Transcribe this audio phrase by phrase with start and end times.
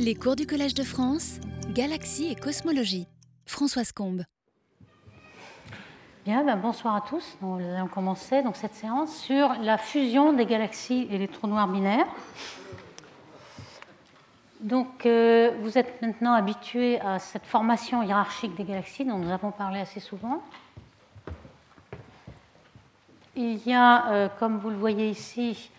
[0.00, 1.38] Les cours du Collège de France,
[1.70, 3.06] Galaxie et Cosmologie.
[3.46, 4.24] Françoise Combe.
[6.24, 7.36] Bien, ben, bonsoir à tous.
[7.40, 11.68] nous allons commencer donc, cette séance sur la fusion des galaxies et les trous noirs
[11.68, 12.06] binaires.
[14.60, 19.52] Donc, euh, vous êtes maintenant habitués à cette formation hiérarchique des galaxies dont nous avons
[19.52, 20.42] parlé assez souvent.
[23.36, 25.70] Il y a, euh, comme vous le voyez ici,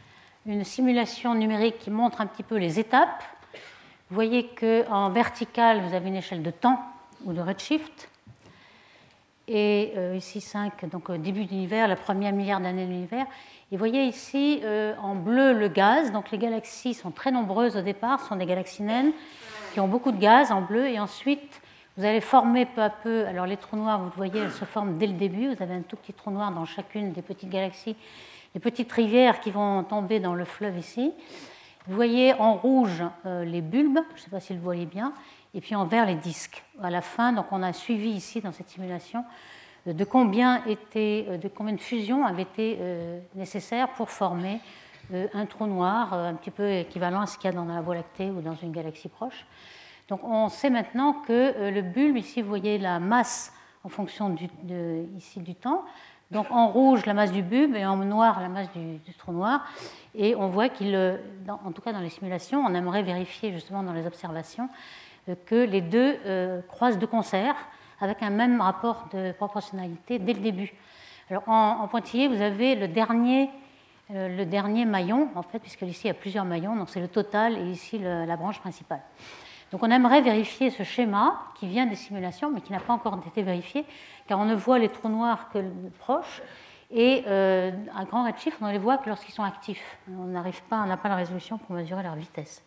[0.45, 3.23] une simulation numérique qui montre un petit peu les étapes.
[4.15, 6.79] Vous voyez qu'en vertical, vous avez une échelle de temps
[7.25, 8.09] ou de redshift.
[9.49, 13.25] Et euh, ici 5, donc début de l'univers, la première milliard d'années de l'univers.
[13.25, 16.13] Et vous voyez ici euh, en bleu le gaz.
[16.13, 19.11] Donc les galaxies sont très nombreuses au départ, ce sont des galaxies naines
[19.73, 20.87] qui ont beaucoup de gaz en bleu.
[20.87, 21.61] Et ensuite,
[21.97, 23.25] vous allez former peu à peu.
[23.25, 25.53] Alors les trous noirs, vous le voyez, elles se forment dès le début.
[25.53, 27.97] Vous avez un tout petit trou noir dans chacune des petites galaxies
[28.55, 31.11] les petites rivières qui vont tomber dans le fleuve ici.
[31.87, 34.87] Vous voyez en rouge euh, les bulbes, je ne sais pas si vous le voyez
[34.87, 35.13] bien,
[35.53, 36.63] et puis en vert les disques.
[36.81, 39.23] À la fin, donc on a suivi ici dans cette simulation
[39.87, 42.79] euh, de combien, était, euh, de combien de fusions avaient été
[43.35, 44.59] nécessaires pour former
[45.35, 47.93] un trou noir un petit peu équivalent à ce qu'il y a dans la Voie
[47.93, 49.45] lactée ou dans une galaxie proche.
[50.07, 54.35] Donc on sait maintenant que le bulbe, ici vous voyez la masse en fonction
[55.15, 55.85] ici, du temps,
[56.31, 59.65] donc en rouge la masse du bulbe et en noir la masse du, trou noir.
[60.15, 63.83] Et on voit qu'il, euh, en tout cas dans les simulations, on aimerait vérifier justement
[63.83, 64.69] dans les observations
[65.29, 67.55] euh, que les deux euh, croisent de concert
[68.01, 70.73] avec un même rapport de proportionnalité dès le début.
[71.29, 73.49] Alors en, pointillé, vous avez le dernier,
[74.09, 77.07] le dernier maillon, en fait, puisque ici il y a plusieurs maillons, donc c'est le
[77.07, 79.01] total et ici la branche principale.
[79.71, 83.19] Donc on aimerait vérifier ce schéma qui vient des simulations, mais qui n'a pas encore
[83.25, 83.85] été vérifié,
[84.27, 85.59] car on ne voit les trous noirs que
[85.99, 86.41] proches,
[86.91, 89.97] et euh, à grand redshift, on ne les voit que lorsqu'ils sont actifs.
[90.09, 92.63] On n'arrive pas, on n'a pas la résolution pour mesurer leur vitesse.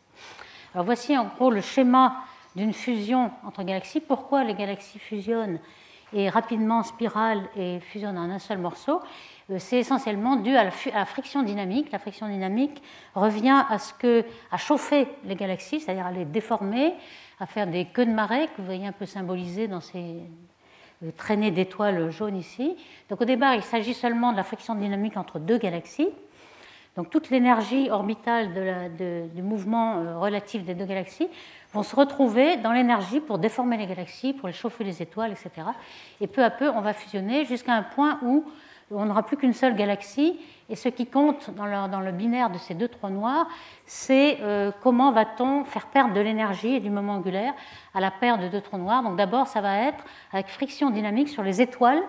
[0.74, 4.00] Voici en gros le schéma d'une fusion entre galaxies.
[4.00, 5.58] Pourquoi les galaxies fusionnent
[6.12, 9.00] et rapidement spiralent et fusionnent en un seul morceau?
[9.50, 11.90] Euh, c'est essentiellement dû à la, friction dynamique.
[11.92, 12.82] La friction dynamique
[13.14, 16.94] revient à, ce que, à chauffer les galaxies, c'est-à-dire à les déformer,
[17.40, 20.22] à faire des queues de marée que vous voyez un peu symbolisées dans ces
[21.16, 22.76] traînées d'étoiles jaunes ici.
[23.08, 26.08] Donc au départ, il s'agit seulement de la friction dynamique entre deux galaxies.
[26.96, 28.50] Donc toute l'énergie orbitale
[29.32, 31.28] du mouvement euh, relatif des deux galaxies
[31.72, 35.68] vont se retrouver dans l'énergie pour déformer les galaxies, pour chauffer les étoiles, etc.
[36.20, 38.44] Et peu à peu, on va fusionner jusqu'à un point où
[38.90, 40.40] on n'aura plus qu'une seule galaxie.
[40.70, 43.46] Et ce qui compte dans le, binaire de ces deux trous noirs,
[43.86, 47.54] c'est euh, comment va-t-on faire perdre de l'énergie et du moment angulaire
[47.94, 49.02] à la paire de deux trous noirs.
[49.02, 52.02] Donc d'abord, ça va être avec friction dynamique sur les étoiles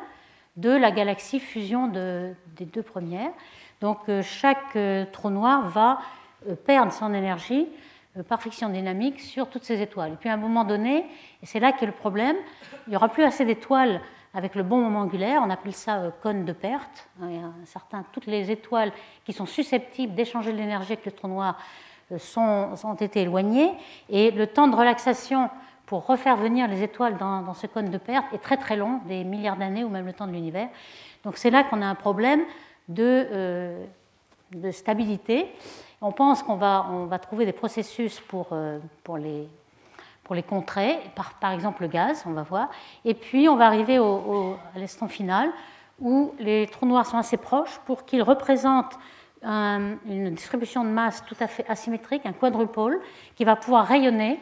[0.57, 3.31] de la galaxie fusion des deux premières.
[3.79, 5.99] Donc euh, chaque euh, trou noir va
[6.65, 7.67] perdre son énergie
[8.29, 10.13] par friction dynamique sur toutes ces étoiles.
[10.13, 11.05] Et puis à un moment donné,
[11.41, 12.35] et c'est là qu'est le problème,
[12.87, 14.01] il n'y aura plus assez d'étoiles
[14.33, 17.09] avec le bon moment angulaire, on appelle ça euh, cône de perte.
[17.23, 18.91] Il y a certain, toutes les étoiles
[19.25, 21.57] qui sont susceptibles d'échanger de l'énergie avec le trou noir
[22.11, 23.71] euh, sont, ont été éloignées,
[24.09, 25.49] et le temps de relaxation
[25.85, 29.23] pour refaire venir les étoiles dans, ce cône de perte est très très long, des
[29.23, 30.69] milliards d'années ou même le temps de l'univers.
[31.23, 32.41] Donc c'est là qu'on a un problème
[32.87, 33.85] de, euh,
[34.51, 35.51] de stabilité.
[35.99, 38.55] On pense qu'on va, on va trouver des processus pour,
[39.03, 39.49] pour les,
[40.29, 42.69] pour les contrer, par, par, exemple le gaz, on va voir.
[43.03, 45.49] Et puis on va arriver à l'instant final
[45.99, 48.99] où les trous noirs sont assez proches pour qu'ils représentent
[49.41, 53.01] une distribution de masse tout à fait asymétrique, un quadrupole,
[53.35, 54.39] qui va pouvoir rayonner,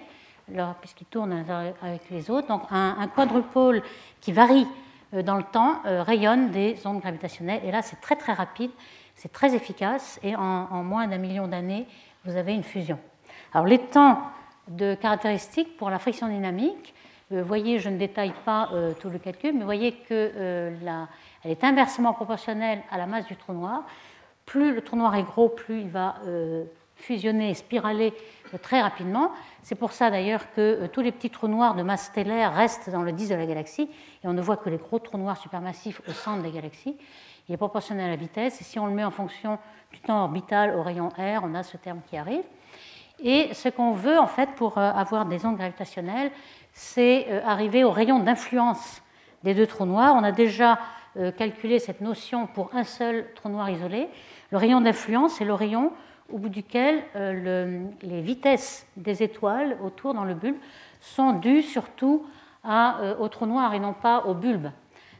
[0.81, 1.45] puisqu'il tourne
[1.81, 2.49] avec les autres.
[2.49, 3.81] Donc un, quadrupole
[4.19, 4.67] qui varie
[5.13, 7.61] euh, dans le temps euh, rayonne des ondes gravitationnelles.
[7.63, 8.71] Et là, c'est très très rapide,
[9.15, 11.87] c'est très efficace, et en moins d'un million d'années,
[12.25, 12.99] vous avez une fusion.
[13.53, 14.21] Alors les temps
[14.67, 16.93] de caractéristiques pour la friction dynamique.
[17.29, 20.31] Vous euh, voyez, je ne détaille pas euh, tout le calcul, mais vous voyez qu'elle
[20.37, 21.05] euh,
[21.43, 23.83] est inversement proportionnelle à la masse du trou noir.
[24.45, 26.15] Plus le trou noir est gros, plus il va
[26.95, 28.13] fusionner et spiraler
[28.61, 29.31] très rapidement.
[29.61, 33.01] C'est pour ça d'ailleurs que tous les petits trous noirs de masse stellaire restent dans
[33.01, 33.89] le disque de la galaxie
[34.23, 36.95] et on ne voit que les gros trous noirs supermassifs au centre des galaxies.
[37.49, 39.59] Il est proportionnel à la vitesse et si on le met en fonction
[39.91, 42.45] du temps orbital au rayon R, on a ce terme qui arrive.
[43.19, 46.31] Et ce qu'on veut, en fait, pour euh, avoir des ondes gravitationnelles,
[46.73, 49.01] c'est euh, arriver au rayon d'influence
[49.43, 50.13] des deux trous noirs.
[50.15, 50.79] On a déjà
[51.17, 54.07] euh, calculé cette notion pour un seul trou noir isolé.
[54.51, 55.91] Le rayon d'influence, c'est le rayon
[56.31, 60.57] au bout duquel les vitesses des étoiles autour dans le bulbe
[60.99, 62.25] sont dues surtout
[62.65, 64.67] au trou noir et non pas au bulbe.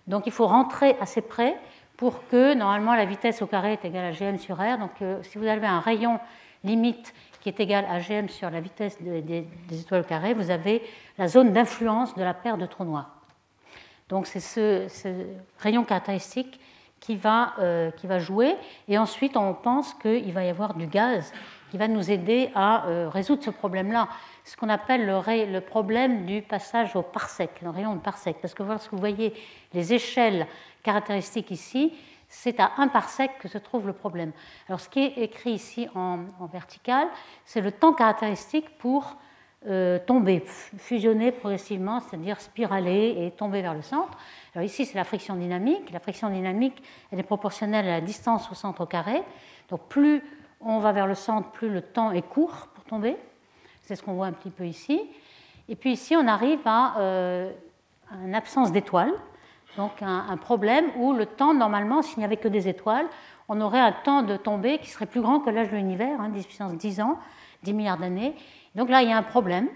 [0.08, 1.56] Donc il faut rentrer assez près
[1.96, 4.78] pour que normalement la vitesse au carré est égale à Gn sur R.
[4.78, 4.92] Donc
[5.22, 6.20] si vous avez un rayon
[6.66, 7.14] limite
[7.48, 10.84] qui est égal à gm sur la vitesse des étoiles carrées, vous avez
[11.18, 13.10] la zone d'influence de la paire de trous noirs.
[14.10, 14.86] Donc c'est ce,
[15.60, 16.60] rayon caractéristique
[17.00, 18.56] qui va, euh, qui va, jouer.
[18.90, 21.32] Et ensuite, on pense qu'il va y avoir du gaz
[21.72, 24.10] qui va nous aider à euh, résoudre ce problème-là.
[24.44, 28.38] Ce qu'on appelle le, le, problème du passage au parsec, le rayon de parsec.
[28.42, 29.34] Parce que lorsque vous voyez
[29.74, 30.48] les échelles
[30.84, 31.94] caractéristiques ici,
[32.28, 34.32] c'est à un parsec que se trouve le problème.
[34.68, 37.08] Alors ce qui est écrit ici en, vertical,
[37.46, 39.16] c'est le temps caractéristique pour
[39.66, 40.44] euh, tomber,
[40.78, 44.18] fusionner progressivement, c'est-à-dire spiraler et tomber vers le centre.
[44.54, 45.92] Alors ici, c'est la friction dynamique.
[45.92, 46.82] La friction dynamique,
[47.12, 49.24] elle est proportionnelle à la distance au centre au carré.
[49.70, 50.22] Donc plus
[50.62, 53.16] on va vers le centre, plus le temps est court pour tomber.
[53.84, 55.02] C'est ce qu'on voit un petit peu ici.
[55.70, 57.52] Et puis ici, on arrive à euh,
[58.24, 59.14] une absence d'étoiles.
[59.78, 63.06] Donc un, problème où le temps, normalement, s'il n'y avait que des étoiles,
[63.48, 66.30] on aurait un temps de tombée qui serait plus grand que l'âge de l'univers, hein,
[66.30, 67.18] 10 puissance 10 ans,
[67.64, 68.36] 10 milliards d'années.
[68.76, 69.68] Donc là, il y a un problème.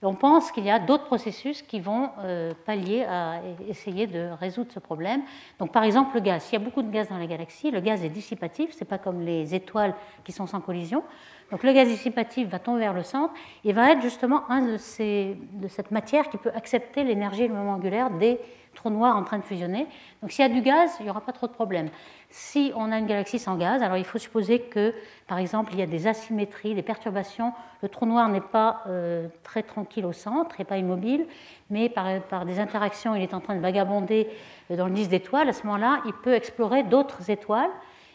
[0.00, 4.28] Et on pense qu'il y a d'autres processus qui vont euh, pallier à essayer de
[4.38, 5.22] résoudre ce problème.
[5.58, 6.44] Donc, par exemple, le gaz.
[6.44, 8.86] S'il y a beaucoup de gaz dans la galaxie, le gaz est dissipatif, ce n'est
[8.86, 11.02] pas comme les étoiles qui sont sans collision.
[11.50, 13.34] Donc, le gaz dissipatif va tomber vers le centre
[13.64, 17.48] et va être justement un de, ces, de cette matière qui peut accepter l'énergie et
[17.48, 18.38] le moment angulaire des
[18.78, 19.86] trou noir en train de fusionner.
[20.22, 21.88] Donc s'il y a du gaz, il n'y aura pas trop de problèmes.
[22.30, 24.94] Si on a une galaxie sans gaz, alors il faut supposer que,
[25.26, 27.52] par exemple, il y a des asymétries, des perturbations.
[27.82, 31.26] Le trou noir n'est pas euh, très tranquille au centre, et pas immobile,
[31.70, 34.28] mais par, par, des interactions, il est en train de vagabonder
[34.70, 35.48] dans le disque d'étoiles.
[35.48, 37.70] À ce moment-là, il peut explorer d'autres étoiles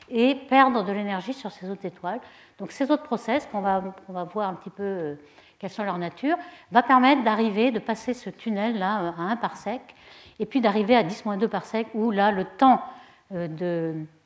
[0.09, 2.19] et perdre de l'énergie sur ces autres étoiles.
[2.59, 5.15] Donc ces autres process qu'on va, va voir un petit peu euh,
[5.59, 6.37] quelles sont leurs natures,
[6.71, 9.81] va permettre d'arriver, de passer ce tunnel-là euh, à un parsec
[10.39, 12.81] et puis d'arriver à 10-2 parsec, où là, le temps
[13.33, 13.47] euh,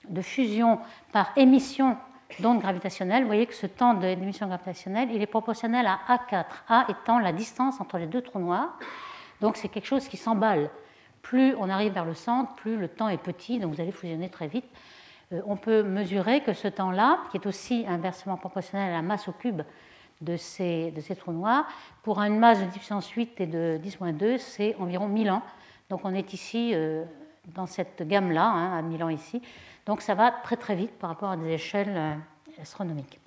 [0.10, 0.80] de, fusion
[1.12, 1.98] par émission
[2.40, 6.86] d'ondes gravitationnelles, vous voyez que ce temps d'émission gravitationnelle, il est proportionnel à A4, A
[6.90, 8.78] étant la distance entre les deux trous noirs.
[9.42, 10.70] Donc c'est quelque chose qui s'emballe.
[11.22, 14.30] Plus on arrive vers le centre, plus le temps est petit, donc vous allez fusionner
[14.30, 14.66] très vite.
[15.34, 19.28] Euh, on peut mesurer que ce temps-là, qui est aussi inversement proportionnel à la masse
[19.28, 19.62] au cube
[20.22, 21.68] de ces, de ces trous noirs,
[22.04, 25.44] pour une masse de 10 puissance 8 et de 10-2, c'est environ 1000 ans.
[25.90, 27.06] Donc on est ici euh,
[27.56, 29.42] dans cette gamme-là, hein, à Milan ici.
[29.86, 33.20] Donc ça va très très vite par rapport à des échelles euh, astronomiques.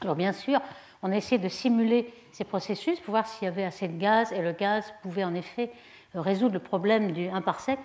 [0.00, 0.60] Alors bien sûr,
[1.02, 4.32] on a essayé de simuler ces processus pour voir s'il y avait assez de gaz
[4.32, 5.70] et le gaz pouvait en effet
[6.16, 7.78] euh, résoudre le problème du 1 parsec,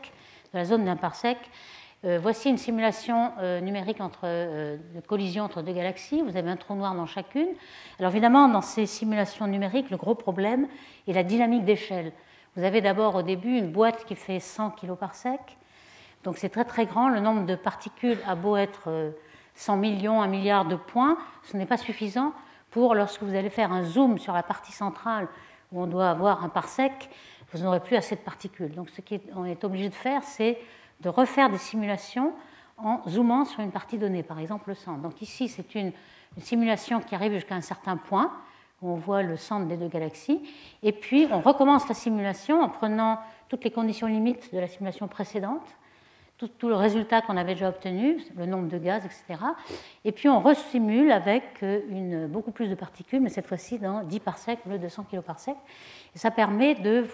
[0.52, 1.38] de la zone d'un parsec.
[2.04, 6.22] voici une simulation numérique entre, de collision entre deux galaxies.
[6.22, 7.48] Vous avez un trou noir dans chacune.
[8.00, 10.68] Alors évidemment, dans ces simulations numériques, le gros problème
[11.08, 12.14] est la dynamique d'échelle.
[12.56, 15.58] Vous avez d'abord au début une boîte qui fait 100 kg par sec,
[16.24, 17.10] donc c'est très très grand.
[17.10, 19.14] Le nombre de particules a beau être
[19.56, 22.34] 100 euh, millions, 1 milliard de points, ce n'est pas suffisant
[22.72, 25.28] pour lorsque vous allez faire un zoom sur la partie centrale
[25.74, 27.10] où on doit avoir un parsec,
[27.52, 28.74] vous n'aurez plus assez de particules.
[28.74, 30.58] Donc ce qu'on est obligé de faire, c'est
[31.02, 32.34] de refaire des simulations
[32.78, 35.02] en zoomant sur une partie donnée, par exemple le centre.
[35.02, 35.92] Donc ici, c'est une
[36.40, 38.32] simulation qui arrive jusqu'à un certain point
[38.82, 40.42] on voit le centre des deux galaxies.
[40.84, 43.20] Et puis, on recommence la simulation en prenant
[43.50, 45.66] toutes les conditions limites de la simulation précédente,
[46.38, 49.42] tout, le résultat qu'on avait déjà obtenu, le nombre de gaz, etc.
[50.04, 54.20] Et puis, on resimule avec euh, beaucoup plus de particules, mais cette fois-ci dans 10
[54.20, 55.56] parsecs au de 100 kg par sec.
[56.14, 57.06] Et ça permet de,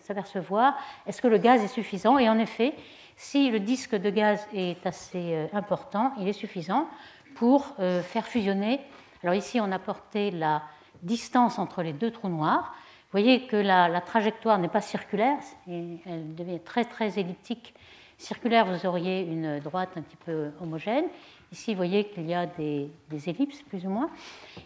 [0.00, 0.74] s'apercevoir
[1.06, 2.18] est-ce que le gaz est suffisant?
[2.18, 2.74] Et en effet,
[3.16, 6.88] si le disque de gaz est assez euh, important, il est suffisant
[7.34, 8.80] pour euh, faire fusionner.
[9.22, 10.62] Alors ici, on a porté la
[11.06, 12.74] distance entre les deux trous noirs.
[13.06, 17.72] Vous voyez que la, trajectoire n'est pas circulaire, elle devient très très elliptique.
[18.18, 21.04] Circulaire, vous auriez une droite un petit peu homogène.
[21.52, 22.90] Ici, vous voyez qu'il y a des,
[23.26, 24.10] ellipses, plus ou moins.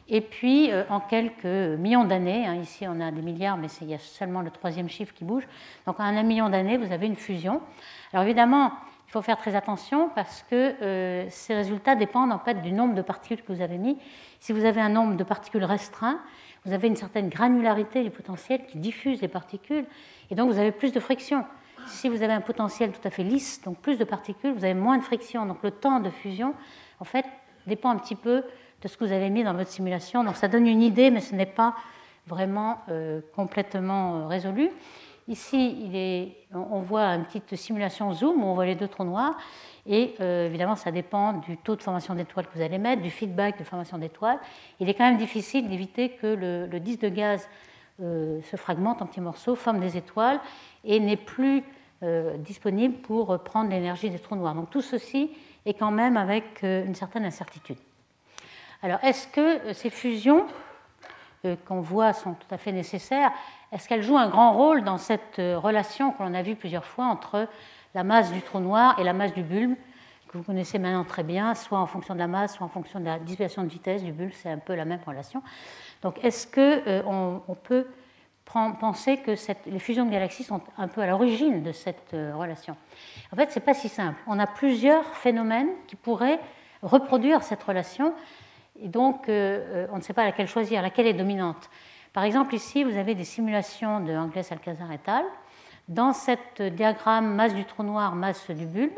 [0.08, 3.88] Et puis, euh, en quelques millions d'années, hein, ici on a des milliards, mais il
[3.88, 5.46] y a seulement le troisième chiffre qui bouge.
[5.86, 7.60] Donc, en un million d'années, vous avez une fusion.
[8.12, 8.72] Alors, évidemment,
[9.10, 12.94] il faut faire très attention parce que euh, ces résultats dépendent en fait du nombre
[12.94, 13.98] de particules que vous avez mis.
[14.38, 16.20] Si vous avez un nombre de particules restreint,
[16.64, 19.84] vous avez une certaine granularité du potentiel qui diffuse les particules
[20.30, 21.44] et donc vous avez plus de friction.
[21.88, 24.74] Si vous avez un potentiel tout à fait lisse, donc plus de particules, vous avez
[24.74, 25.44] moins de friction.
[25.44, 26.54] Donc le temps de fusion,
[27.00, 27.24] en fait,
[27.66, 28.44] dépend un petit peu
[28.80, 30.22] de ce que vous avez mis dans votre simulation.
[30.22, 31.74] Donc ça donne une idée, mais ce n'est pas
[32.28, 34.70] vraiment euh, complètement euh, résolu.
[35.28, 39.36] Ici, on voit une petite simulation zoom où on voit les deux trous noirs.
[39.86, 43.10] Et euh, évidemment, ça dépend du taux de formation d'étoiles que vous allez mettre, du
[43.10, 44.38] feedback de formation d'étoiles.
[44.78, 47.48] Il est quand même difficile d'éviter que le, disque de gaz
[48.02, 50.40] euh, se fragmente en petits morceaux, forme des étoiles
[50.84, 51.62] et n'est plus
[52.02, 54.54] euh, disponible pour prendre l'énergie des trous noirs.
[54.54, 55.30] Donc tout ceci
[55.66, 57.78] est quand même avec une certaine incertitude.
[58.82, 60.46] Alors, est-ce que ces fusions
[61.66, 63.30] qu'on voit sont tout à fait nécessaires
[63.72, 67.06] Est-ce qu'elles jouent un grand rôle dans cette relation que l'on a vue plusieurs fois
[67.06, 67.48] entre
[67.94, 69.74] la masse du trou noir et la masse du bulbe
[70.30, 73.00] que vous connaissez maintenant très bien, soit en fonction de la masse, soit en fonction
[73.00, 75.42] de la dispersion de vitesse du bulbe, c'est un peu la même relation.
[76.02, 77.88] Donc est-ce qu'on on peut
[78.44, 79.32] penser que
[79.68, 82.76] les fusions de galaxies sont un peu à l'origine de cette euh, relation?
[83.32, 84.20] En fait, ce n'est pas si simple.
[84.28, 86.38] On a plusieurs phénomènes qui pourraient
[86.82, 88.14] reproduire cette relation,
[88.80, 91.68] et donc euh, euh, on ne sait pas laquelle choisir, laquelle est dominante.
[92.12, 95.24] Par exemple, ici, vous avez des simulations de Anglès, Alcazar et Tal.
[95.88, 98.92] Dans cet diagramme masse du trou noir, masse du bulbe,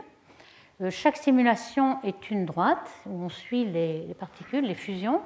[0.90, 5.20] chaque simulation est une droite où on suit les particules, les fusions.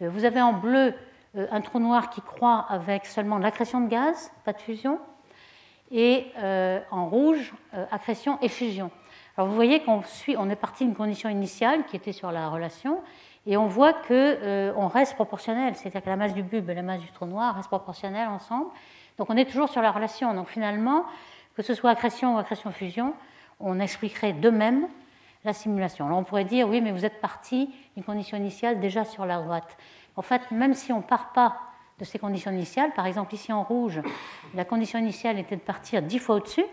[0.00, 0.94] Vous avez en bleu
[1.36, 4.98] euh, un trou noir qui croît avec seulement l'accrétion de gaz, pas de fusion,
[5.90, 8.90] et euh, en rouge, euh, accrétion et fusion.
[9.36, 10.02] Alors vous voyez qu'on
[10.36, 13.00] on est parti d'une condition initiale qui était sur la relation,
[13.50, 17.00] et on voit qu'on reste proportionnel, c'est-à-dire que la masse du bulbe et la masse
[17.00, 18.66] du trou noir restent proportionnelles ensemble.
[19.16, 20.34] Donc on est toujours sur la relation.
[20.34, 21.06] Donc finalement,
[21.56, 23.14] que ce soit accrétion ou accrétion-fusion,
[23.58, 24.86] on expliquerait de même
[25.46, 26.04] la simulation.
[26.04, 29.40] Alors on pourrait dire, oui, mais vous êtes parti d'une condition initiale déjà sur la
[29.40, 29.78] droite.
[30.16, 31.56] En fait, même si on ne part pas
[31.98, 34.02] de ces conditions initiales, par exemple ici en rouge,
[34.54, 36.66] la condition initiale était de partir 10 fois au-dessus,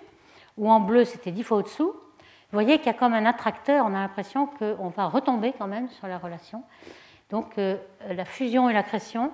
[0.58, 1.96] ou en bleu c'était 10 fois au-dessous,
[2.52, 5.68] vous voyez qu'il y a comme un attracteur, on a l'impression qu'on va retomber quand
[5.68, 6.64] même sur la relation.
[7.30, 9.32] Donc euh, la fusion et l'accrétion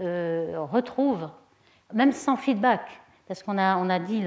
[0.00, 1.30] euh, retrouvent,
[1.92, 2.82] même sans feedback,
[3.26, 4.22] parce qu'on a, on a dit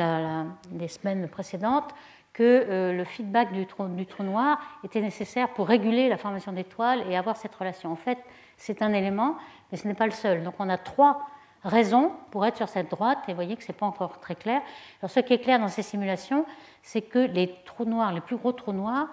[0.73, 1.93] les semaines précédentes
[2.33, 6.51] que euh, le feedback du trou, du trou, noir était nécessaire pour réguler la formation
[6.51, 7.91] d'étoiles et avoir cette relation.
[7.91, 8.17] En fait,
[8.57, 9.35] c'est un élément,
[9.71, 10.43] mais ce n'est pas le seul.
[10.43, 11.27] Donc on a trois
[11.63, 14.35] raisons pour être sur cette droite, et vous voyez que ce n'est pas encore très
[14.35, 14.61] clair.
[15.01, 16.45] Alors ce qui est clair dans ces simulations,
[16.81, 19.07] c'est que les trous noirs, les plus gros trous noirs,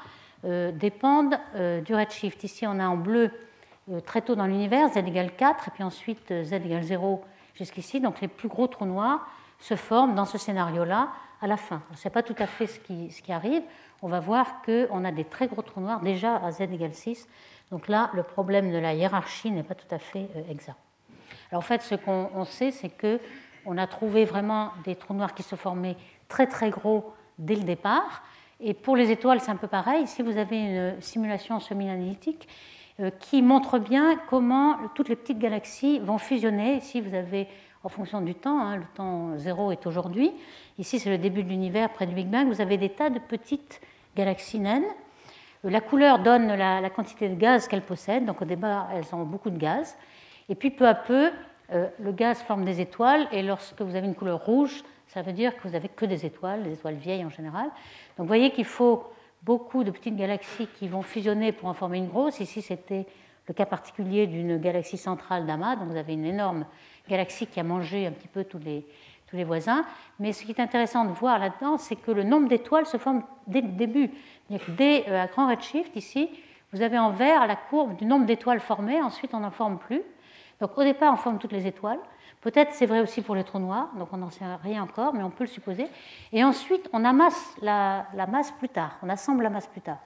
[0.45, 2.42] euh, dépendent euh, du redshift.
[2.45, 3.30] Ici, on a en bleu
[3.90, 7.23] euh, très tôt dans l'univers, z égale 4, et puis ensuite z égale 0
[7.54, 8.00] jusqu'ici.
[8.00, 9.26] Donc les plus gros trous noirs
[9.59, 11.09] se forment dans ce scénario-là
[11.42, 11.83] à la fin.
[11.95, 13.62] Ce n'est pas tout à fait ce qui, ce qui arrive.
[14.02, 17.28] On va voir qu'on a des très gros trous noirs déjà à z égale 6
[17.71, 20.89] donc là, le problème de la hiérarchie n'est pas tout à fait exact.
[21.50, 23.21] Alors en fait, ce qu'on sait, c'est que
[23.66, 25.97] on a trouvé vraiment des trous noirs qui se formaient
[26.28, 28.23] très très gros dès le départ.
[28.61, 30.04] Et pour les étoiles, c'est un peu pareil.
[30.04, 32.49] Ici, vous avez une simulation semi-analytique
[33.00, 36.76] euh, qui montre bien comment toutes les petites galaxies vont fusionner.
[36.76, 37.49] Ici, vous avez,
[37.85, 40.33] en fonction du temps, hein, le temps zéro est aujourd'hui.
[40.78, 42.49] Ici, c'est le début de l'univers près du Big Bang.
[42.49, 43.80] Vous avez des tas de petites
[44.14, 44.85] galaxies naines
[45.64, 49.50] la couleur donne la, quantité de gaz qu'elles possèdent, donc au départ elles ont beaucoup
[49.50, 49.97] de gaz,
[50.50, 51.30] et puis peu à peu
[51.73, 55.33] euh, le gaz forme des étoiles, et lorsque vous avez une couleur rouge, ça veut
[55.33, 57.64] dire que vous n'avez que des étoiles, des étoiles vieilles en général.
[57.64, 59.04] Donc vous voyez qu'il faut
[59.42, 62.40] beaucoup de petites galaxies qui vont fusionner pour en former une grosse.
[62.40, 63.07] Ici c'était
[63.49, 66.66] le cas particulier d'une galaxie centrale d'Ama, donc vous avez une énorme
[67.09, 68.85] galaxie qui a mangé un petit peu tous les,
[69.28, 69.85] tous les voisins.
[70.19, 73.23] Mais ce qui est intéressant de voir là-dedans, c'est que le nombre d'étoiles se forme
[73.47, 74.11] dès le début.
[74.69, 76.28] Dès euh, à grand redshift, ici,
[76.73, 80.02] vous avez en vert la courbe du nombre d'étoiles formées, ensuite on n'en forme plus.
[80.61, 81.99] Donc au départ, on forme toutes les étoiles.
[82.40, 85.23] Peut-être c'est vrai aussi pour les trous noirs, donc on n'en sait rien encore, mais
[85.23, 85.87] on peut le supposer.
[86.33, 89.99] Et ensuite, on amasse la, masse plus tard, on assemble la masse plus tard.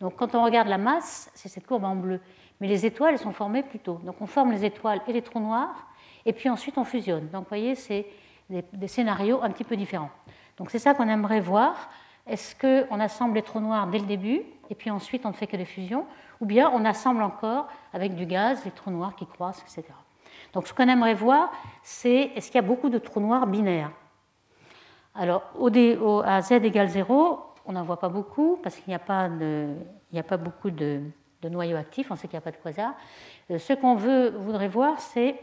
[0.00, 2.20] Donc quand on regarde la masse, c'est cette courbe en bleu.
[2.60, 4.00] Mais les étoiles, elles sont formées plus tôt.
[4.02, 5.86] Donc on forme les étoiles et les trous noirs,
[6.24, 7.28] et puis ensuite on fusionne.
[7.28, 8.06] Donc vous voyez, c'est
[8.48, 10.10] des, scénarios un petit peu différents.
[10.56, 11.90] Donc c'est ça qu'on aimerait voir.
[12.26, 15.46] Est-ce qu'on assemble les trous noirs dès le début et puis ensuite on ne fait
[15.46, 16.06] que des fusions
[16.40, 19.84] Ou bien on assemble encore avec du gaz les trous noirs qui croissent, etc.
[20.52, 21.50] Donc ce qu'on aimerait voir,
[21.82, 23.90] c'est est-ce qu'il y a beaucoup de trous noirs binaires?
[25.14, 25.70] Alors au,
[26.24, 30.70] à z égale 0, on n'en voit pas beaucoup parce qu'il n'y a, pas beaucoup
[30.70, 31.00] de,
[31.42, 32.94] noyaux actifs, on sait qu'il n'y a pas de quasars.
[33.50, 35.38] Euh, ce qu'on voudrait voir, c'est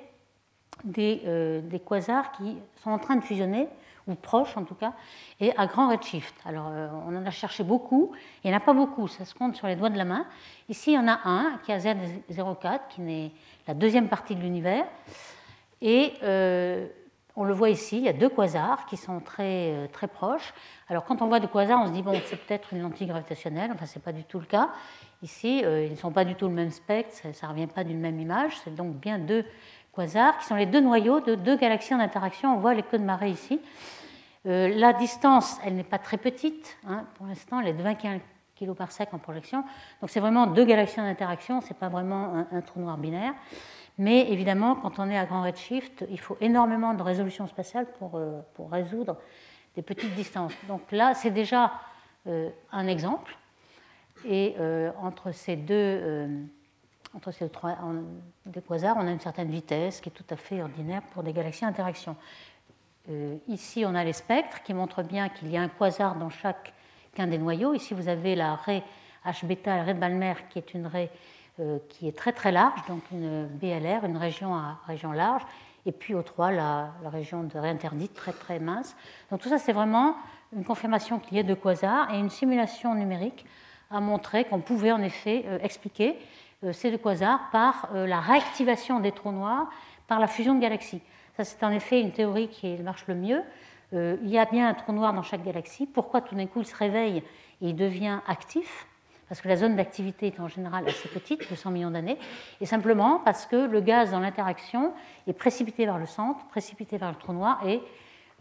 [0.97, 3.67] euh, des, quasars qui sont en train de fusionner,
[4.07, 4.93] ou proches en tout cas,
[5.39, 6.35] et à grand redshift.
[6.45, 8.11] Alors euh, on en a cherché beaucoup,
[8.43, 10.25] il n'y en a pas beaucoup, ça se compte sur les doigts de la main.
[10.69, 13.31] Ici il y en a un qui a Z04, qui est
[13.67, 14.85] la deuxième partie de l'univers,
[15.81, 16.87] et euh,
[17.35, 20.53] on le voit ici, il y a deux quasars qui sont très, très proches.
[20.89, 23.71] Alors quand on voit deux quasars, on se dit, bon, c'est peut-être une lentille gravitationnelle,
[23.73, 24.69] enfin c'est pas du tout le cas.
[25.23, 27.99] Ici, ils ne sont pas du tout le même spectre, ça ne revient pas d'une
[27.99, 29.45] même image, c'est donc bien deux
[29.93, 32.55] quasars, qui sont les deux noyaux de deux galaxies en interaction.
[32.55, 33.59] On voit les queues de marée ici.
[34.47, 36.77] Euh, la distance, elle n'est pas très petite.
[36.87, 38.19] Hein, pour l'instant, elle est de 21
[38.59, 39.63] kg par en projection.
[40.01, 43.33] Donc c'est vraiment deux galaxies en interaction, ce n'est pas vraiment un, trou noir binaire.
[43.97, 48.15] Mais évidemment, quand on est à grand redshift, il faut énormément de résolution spatiale pour,
[48.15, 49.17] euh, pour résoudre
[49.75, 50.53] des petites distances.
[50.67, 51.73] Donc là, c'est déjà
[52.27, 53.37] euh, un exemple.
[54.23, 54.55] Et
[55.01, 56.29] entre ces deux
[57.15, 57.77] entre ces trois
[58.45, 61.33] des quasars, on a une certaine vitesse qui est tout à fait ordinaire pour des
[61.33, 62.15] galaxies interaction.
[63.09, 66.29] Euh, ici, on a les spectres qui montrent bien qu'il y a un quasar dans
[66.29, 67.73] chacun des noyaux.
[67.73, 68.83] Ici, vous avez la raie
[69.25, 71.11] H-bêta, la raie de Balmer, qui est une raie
[71.59, 75.43] euh, qui est très très large, donc une BLR, une région à région large,
[75.85, 78.95] et puis au 3, la, région de raie interdite, très très mince.
[79.29, 80.15] Donc tout ça, c'est vraiment
[80.55, 83.45] une confirmation qu'il y a deux quasars, et une simulation numérique
[83.91, 86.17] a montré qu'on pouvait en effet euh, expliquer
[86.73, 89.67] ces deux quasars par la réactivation des trous noirs
[90.07, 91.01] par la fusion de galaxies.
[91.37, 93.41] Ça, c'est en effet une théorie qui marche le mieux.
[93.93, 95.85] Euh, il y a bien un trou noir dans chaque galaxie.
[95.85, 97.17] Pourquoi tout d'un coup il se réveille
[97.61, 98.87] et il devient actif?
[99.27, 102.17] Parce que la zone d'activité est en général assez petite, 200 millions d'années,
[102.59, 104.93] et simplement parce que le gaz dans l'interaction
[105.27, 107.81] est précipité vers le centre, précipité vers le trou noir et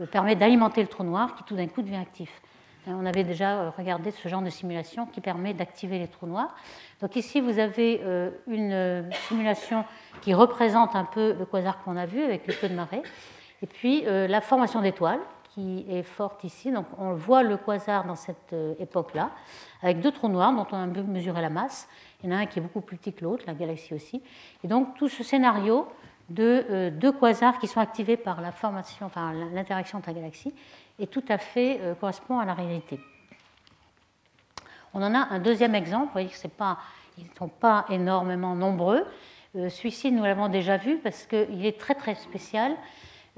[0.00, 2.42] euh, permet d'alimenter le trou noir qui tout d'un coup devient actif.
[2.87, 6.27] Hein, on avait déjà euh, regardé ce genre de simulation qui permet d'activer les trous
[6.27, 6.55] noirs.
[7.01, 9.85] Donc ici, vous avez euh, une euh, simulation
[10.23, 13.03] qui représente un peu le quasar qu'on a vu avec le feu de marée.
[13.63, 15.21] Et puis la formation d'étoiles
[15.55, 16.73] qui est forte ici.
[16.73, 19.33] Donc on voit le quasar dans cette époque-là,
[19.83, 21.87] avec deux trous noirs dont on a mesuré la masse.
[22.23, 24.23] Il y en a un qui est beaucoup plus petit que l'autre, la galaxie aussi.
[24.65, 25.87] Et donc tout ce scénario
[26.31, 30.55] de deux quasars qui sont activés par la formation, enfin l'interaction entre la galaxie,
[31.00, 33.00] et tout à fait euh, correspond à la réalité.
[34.92, 36.78] On en a un deuxième exemple, vous voyez que pas,
[37.16, 39.04] ils ne sont pas énormément nombreux.
[39.57, 42.76] Euh, celui-ci, nous l'avons déjà vu parce qu'il est très très spécial.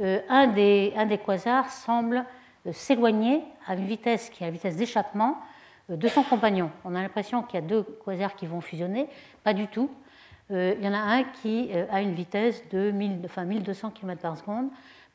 [0.01, 2.25] Euh, un, des, un, des, quasars semble
[2.71, 5.39] s'éloigner à une vitesse qui est la vitesse d'échappement
[5.89, 6.71] de son compagnon.
[6.85, 9.09] On a l'impression qu'il y a deux quasars qui vont fusionner,
[9.43, 9.91] pas du tout.
[10.49, 14.69] il y en a un qui a une vitesse de 1200 km par seconde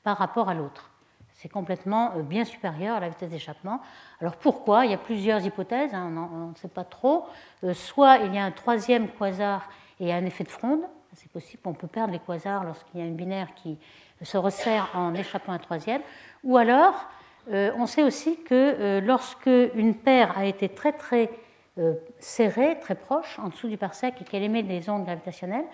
[0.04, 0.92] par rapport à l'autre
[1.38, 3.80] c'est complètement euh, bien supérieur à la vitesse d'échappement.
[4.20, 4.86] Alors pourquoi?
[4.86, 7.26] Il y a plusieurs hypothèses, hein, on ne sait pas trop.
[7.64, 10.82] Euh, soit il y a un troisième quasar et un effet de fronde,
[11.14, 13.78] c'est possible, on peut perdre les quasars lorsqu'il y a une binaire qui
[14.22, 16.02] se resserre en échappant un troisième.
[16.44, 17.08] Ou alors,
[17.52, 21.32] euh, on sait aussi que lorsque une paire a été très très
[22.20, 25.66] serrée, très proche, en dessous du parsec, et qu'elle émet des ondes gravitationnelles,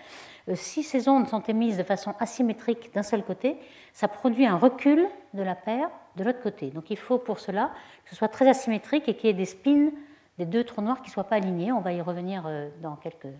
[0.56, 3.58] si ces ondes sont émises de façon asymétrique d'un seul côté,
[3.94, 6.70] ça produit un recul de la paire de l'autre côté.
[6.70, 7.72] Donc il faut pour cela
[8.04, 9.90] que ce soit très asymétrique et qu'il y ait des spins
[10.38, 11.72] des deux trous noirs qui ne soient pas alignés.
[11.72, 13.34] On va y revenir euh, dans quelques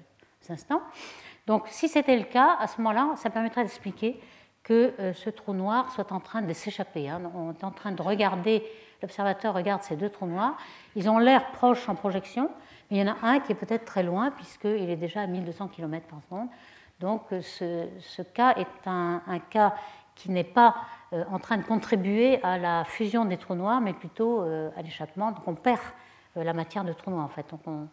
[0.50, 0.82] instants.
[1.48, 4.20] Donc si c'était le cas, à ce moment-là, ça permettrait d'expliquer
[4.64, 7.10] que euh, ce trou noir soit en train de s'échapper.
[7.10, 7.22] Hein.
[7.36, 8.64] On est en train de regarder,
[9.02, 10.58] l'observateur regarde ces deux trous noirs.
[10.96, 12.50] Ils ont l'air proches en projection,
[12.90, 15.28] mais il y en a un qui est peut-être très loin puisqu'il est déjà à
[15.28, 16.48] 1200 km par seconde.
[17.04, 19.76] Donc ce, ce cas est un, cas
[20.16, 20.74] qui n'est pas
[21.12, 24.82] euh, en train de contribuer à la fusion des trous noirs, mais plutôt euh, à
[24.82, 25.32] l'échappement.
[25.32, 25.82] Donc on perd
[26.38, 27.46] euh, la matière de trous noirs en fait.
[27.52, 27.90] Donc on,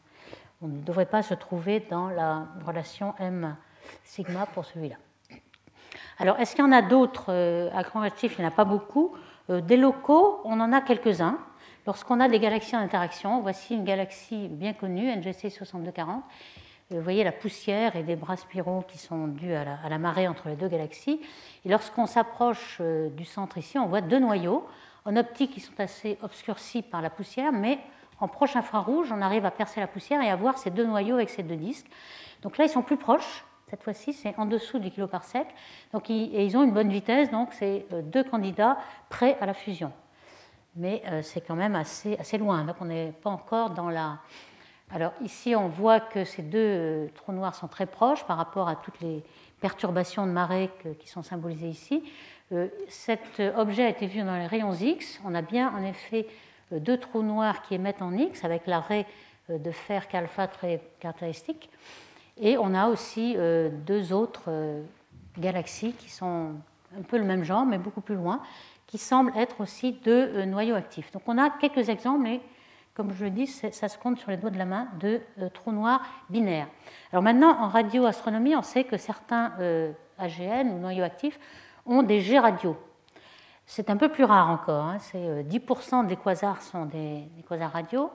[0.62, 3.56] ne devrait pas se trouver dans la relation M
[4.04, 4.94] sigma pour celui-là.
[6.20, 7.32] Alors est-ce qu'il y en a d'autres
[7.74, 9.16] à grand redshift Il n'y en a pas beaucoup.
[9.48, 11.36] Des locaux, on en a quelques-uns.
[11.84, 16.22] Lorsqu'on a des galaxies en interaction, voici une galaxie bien connue, NGC 6240,
[16.90, 20.48] vous voyez la poussière et des bras spiraux qui sont dus à la, marée entre
[20.48, 21.20] les deux galaxies.
[21.64, 24.66] Et lorsqu'on s'approche euh, du centre ici, on voit deux noyaux
[25.04, 27.78] en optique qui sont assez obscurcis par la poussière, mais
[28.18, 31.14] en proche infrarouge, on arrive à percer la poussière et à voir ces deux noyaux
[31.14, 31.86] avec ces deux disques.
[32.42, 33.44] Donc là, ils sont plus proches.
[33.68, 35.46] Cette fois-ci, c'est en dessous du kiloparsec.
[35.92, 38.76] Donc, et ils ont une bonne vitesse, donc c'est euh, deux candidats
[39.08, 39.92] prêts à la fusion.
[40.74, 42.64] Mais euh, c'est quand même assez loin.
[42.64, 44.18] Donc on n'est pas encore dans la,
[44.92, 48.68] alors ici, on voit que ces deux euh, trous noirs sont très proches par rapport
[48.68, 49.22] à toutes les
[49.60, 52.02] perturbations de marée qui sont symbolisées ici.
[52.52, 55.20] Euh, cet objet a été vu dans les rayons X.
[55.24, 56.26] On a bien en effet
[56.72, 59.06] euh, deux trous noirs qui émettent en X avec l'arrêt
[59.48, 61.70] de fer qu'alpha très caractéristique.
[62.36, 63.36] Et on a aussi
[63.84, 64.48] deux autres
[65.36, 66.52] galaxies qui sont
[66.96, 68.40] un peu le même genre, mais beaucoup plus loin,
[68.86, 71.10] qui semblent être aussi deux noyaux actifs.
[71.10, 72.40] Donc on a quelques exemples, mais
[73.00, 75.48] comme je le dis, ça se compte sur les doigts de la main, de euh,
[75.48, 76.68] trous noirs binaires.
[77.12, 81.40] Alors maintenant, en radioastronomie, on sait que certains euh, AGN ou noyaux actifs
[81.86, 82.76] ont des G radios.
[83.64, 84.98] C'est un peu plus rare encore, hein.
[84.98, 88.10] c'est 10% euh, des quasars sont des, quasars radiaux.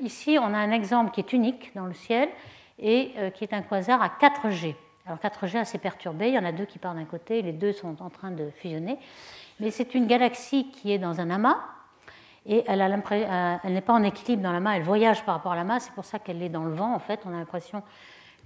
[0.00, 2.28] ici, on a un exemple qui est unique dans le ciel
[2.78, 4.74] et qui est un quasar à 4G.
[5.06, 7.72] Alors 4G assez perturbé, il y en a deux qui partent d'un côté, les deux
[7.72, 8.98] sont en train de fusionner.
[9.58, 11.56] Mais c'est une galaxie qui est dans un amas,
[12.46, 15.56] et euh, elle, n'est pas en équilibre dans la main, elle voyage par rapport à
[15.56, 17.20] la masse, c'est pour ça qu'elle est dans le vent en fait.
[17.26, 17.82] On a l'impression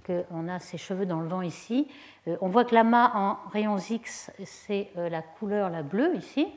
[0.05, 1.87] qu'on a ses cheveux dans le vent ici.
[2.27, 6.47] Euh, on voit que l'amas en rayons X, c'est euh, la couleur la bleue ici.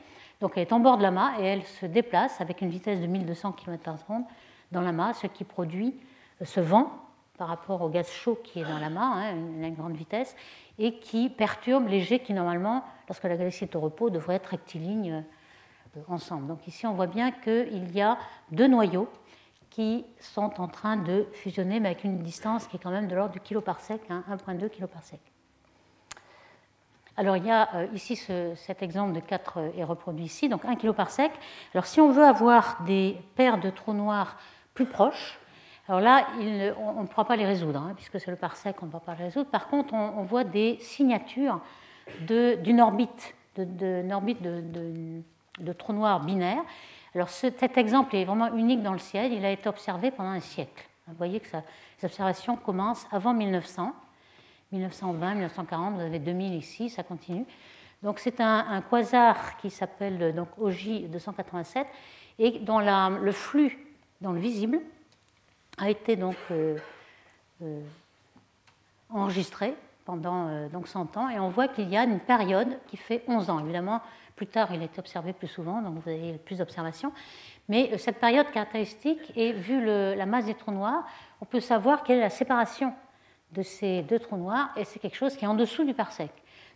[0.41, 3.07] Donc elle est en bord de l'amas et elle se déplace avec une vitesse de
[3.07, 4.23] 1200 km par seconde
[4.71, 5.95] dans l'amas, ce qui produit
[6.43, 6.91] ce vent
[7.37, 10.35] par rapport au gaz chaud qui est dans la main, hein, une grande vitesse,
[10.79, 14.47] et qui perturbe les jets qui, normalement, lorsque la galaxie est au repos, devraient être
[14.47, 15.23] rectilignes
[16.07, 16.47] ensemble.
[16.47, 18.17] Donc ici, on voit bien qu'il y a
[18.51, 19.09] deux noyaux
[19.69, 23.15] qui sont en train de fusionner, mais avec une distance qui est quand même de
[23.15, 25.19] l'ordre du kiloparsec, hein, 1,2 kiloparsec.
[27.17, 30.65] Alors il y a euh, ici cet exemple de 4 euh, est reproduit ici, donc
[30.65, 31.31] 1 kiloparsec.
[31.73, 34.37] Alors si on veut avoir des paires de trous noirs
[34.73, 35.39] plus proches,
[35.87, 36.27] alors là,
[36.79, 39.13] on ne pourra pas les résoudre, hein, puisque c'est le parsec, on ne va pas
[39.13, 39.49] les résoudre.
[39.51, 41.61] Par contre, on, voit des signatures
[42.21, 45.21] d'une orbite, d'une orbite de,
[45.59, 46.63] de, trou noir binaire.
[47.13, 50.39] Alors cet exemple est vraiment unique dans le ciel, il a été observé pendant un
[50.39, 50.85] siècle.
[51.07, 53.93] Vous voyez que les observations commencent avant 1900,
[54.71, 57.45] 1920, 1940, vous avez 2000 ici, ça continue.
[58.03, 61.87] Donc c'est un, quasar qui s'appelle donc OJ 287
[62.39, 63.77] et dont le flux
[64.21, 64.79] dans le visible
[65.77, 66.77] a été donc euh,
[67.61, 67.81] euh,
[69.09, 72.97] enregistré pendant euh, donc 100 ans et on voit qu'il y a une période qui
[72.97, 73.59] fait 11 ans.
[73.59, 74.01] Évidemment,
[74.35, 77.11] plus tard, il est observé plus souvent, donc vous avez plus d'observations.
[77.69, 81.05] Mais cette période caractéristique, et vu la masse des trous noirs,
[81.41, 82.93] on peut savoir quelle est la séparation
[83.51, 86.31] de ces deux trous noirs, et c'est quelque chose qui est en dessous du parsec.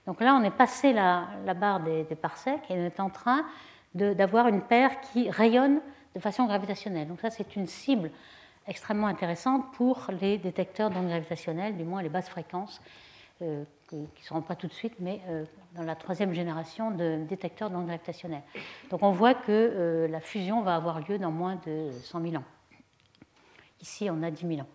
[0.07, 3.45] Donc là, on est passé la, barre des, des, parsecs et on est en train
[3.93, 5.81] d'avoir une paire qui rayonne
[6.15, 7.07] de façon gravitationnelle.
[7.07, 8.09] Donc ça, c'est une cible
[8.67, 12.81] extrêmement intéressante pour les détecteurs d'ondes gravitationnelles, du moins les basses fréquences,
[13.41, 17.23] euh, qui ne seront pas tout de suite, mais euh, dans la troisième génération de
[17.23, 18.43] détecteurs d'ondes gravitationnelles.
[18.89, 22.35] Donc on voit que euh, la fusion va avoir lieu dans moins de 100 000
[22.35, 22.43] ans.
[23.81, 24.67] Ici, on a 10 000 ans.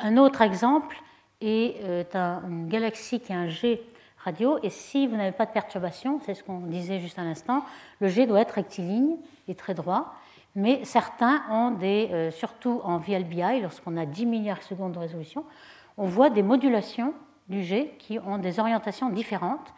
[0.00, 0.96] un autre exemple
[1.40, 1.80] est
[2.12, 3.80] une galaxie qui a un G
[4.18, 7.64] radio, et si vous n'avez pas de perturbation, c'est ce qu'on disait juste à l'instant,
[8.00, 10.14] le G doit être rectiligne et très droit
[10.56, 15.44] mais certains ont des, surtout en VLBI, lorsqu'on a 10 milliards de secondes de résolution,
[15.96, 17.14] on voit des modulations
[17.48, 19.72] du G qui ont des orientations différentes.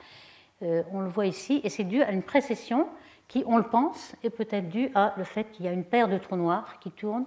[0.62, 2.88] Euh, on le voit ici, et c'est dû à une précession
[3.28, 6.08] qui, on le pense, est peut-être due à le fait qu'il y a une paire
[6.08, 7.26] de trous noirs qui tournent.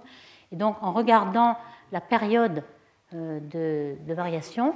[0.50, 1.56] Et donc, en regardant
[1.92, 2.64] la période
[3.14, 4.74] euh, de, variation,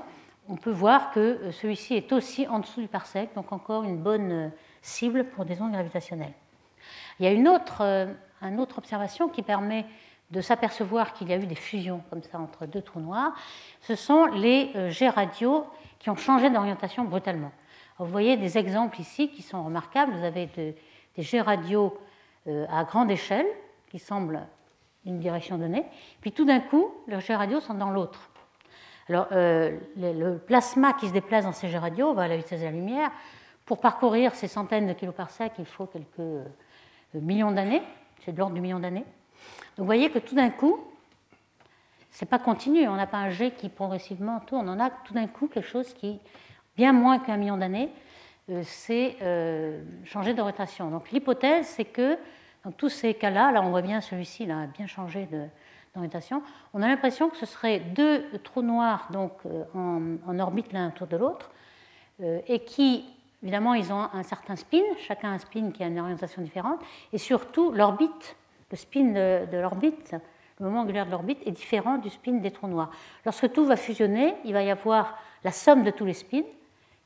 [0.48, 4.52] on peut voir que celui-ci est aussi en dessous du parsec, donc encore une bonne
[4.82, 6.34] cible pour des ondes gravitationnelles.
[7.18, 8.08] Il y a une autre
[8.48, 9.86] une autre observation qui permet
[10.30, 13.34] de s'apercevoir qu'il y a eu des fusions comme ça entre deux trous noirs,
[13.80, 15.64] ce sont les euh, jets radio
[15.98, 17.52] qui ont changé d'orientation brutalement.
[17.98, 20.12] vous voyez des exemples ici qui sont remarquables.
[20.12, 21.96] Vous avez des jets radio
[22.46, 23.46] euh, à grande échelle
[23.90, 24.46] qui semblent
[25.06, 25.84] une direction donnée,
[26.22, 28.30] puis tout d'un coup, leurs jets radio sont dans l'autre.
[29.10, 32.60] Alors, euh, le, plasma qui se déplace dans ces jets radio va à la vitesse
[32.60, 33.10] de la lumière.
[33.66, 36.46] Pour parcourir ces centaines de kiloparsecs, il faut quelques
[37.14, 37.82] millions d'années
[38.24, 39.04] c'est de l'ordre du million d'années.
[39.76, 40.78] Donc vous voyez que tout d'un coup,
[42.10, 45.26] c'est pas continu, on n'a pas un jet qui progressivement tourne, on a tout d'un
[45.26, 46.20] coup quelque chose qui,
[46.76, 47.90] bien moins qu'un million d'années,
[48.50, 50.90] euh, c'est euh, changer d'orientation.
[50.90, 52.16] Donc l'hypothèse, c'est que
[52.64, 55.28] dans tous ces cas-là, là on voit bien celui-ci, a bien changé
[55.94, 60.72] d'orientation, on a l'impression que ce serait deux trous noirs donc, euh, en, en, orbite
[60.72, 61.50] l'un autour de l'autre,
[62.46, 63.04] et qui
[63.44, 66.80] Évidemment, ils ont un certain spin, chacun un spin qui a une orientation différente,
[67.12, 68.36] et surtout l'orbite,
[68.74, 70.16] le spin de, l'orbite,
[70.58, 72.90] le moment angulaire de l'orbite est différent du spin des trous noirs.
[73.24, 76.42] Lorsque tout va fusionner, il va y avoir la somme de tous les spins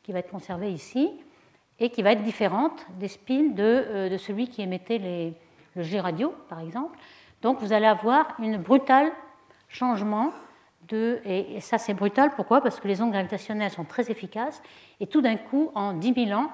[0.03, 1.11] qui va être conservée ici
[1.79, 5.35] et qui va être différente des spins de, euh, de celui qui émettait
[5.77, 6.99] le G radio, par exemple.
[7.43, 9.13] Donc vous allez avoir un brutal
[9.69, 10.33] changement
[10.91, 12.63] et, ça c'est brutal, pourquoi?
[12.63, 14.63] Parce que les ondes gravitationnelles sont très efficaces,
[15.01, 16.51] et tout d'un coup, en 10 000 ans,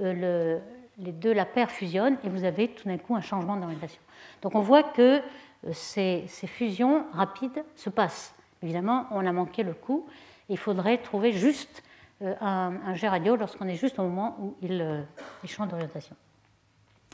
[0.00, 0.60] euh,
[0.98, 4.00] les deux, la paire fusionnent, et vous avez tout d'un coup un changement d'orientation.
[4.42, 8.34] Donc on voit que euh, ces, fusions rapides se passent.
[8.62, 10.06] Évidemment, on a manqué le coup,
[10.48, 11.82] il faudrait trouver juste
[12.22, 15.04] euh, un, jet radio lorsqu'on est juste au moment où il,
[15.42, 16.16] il change d'orientation.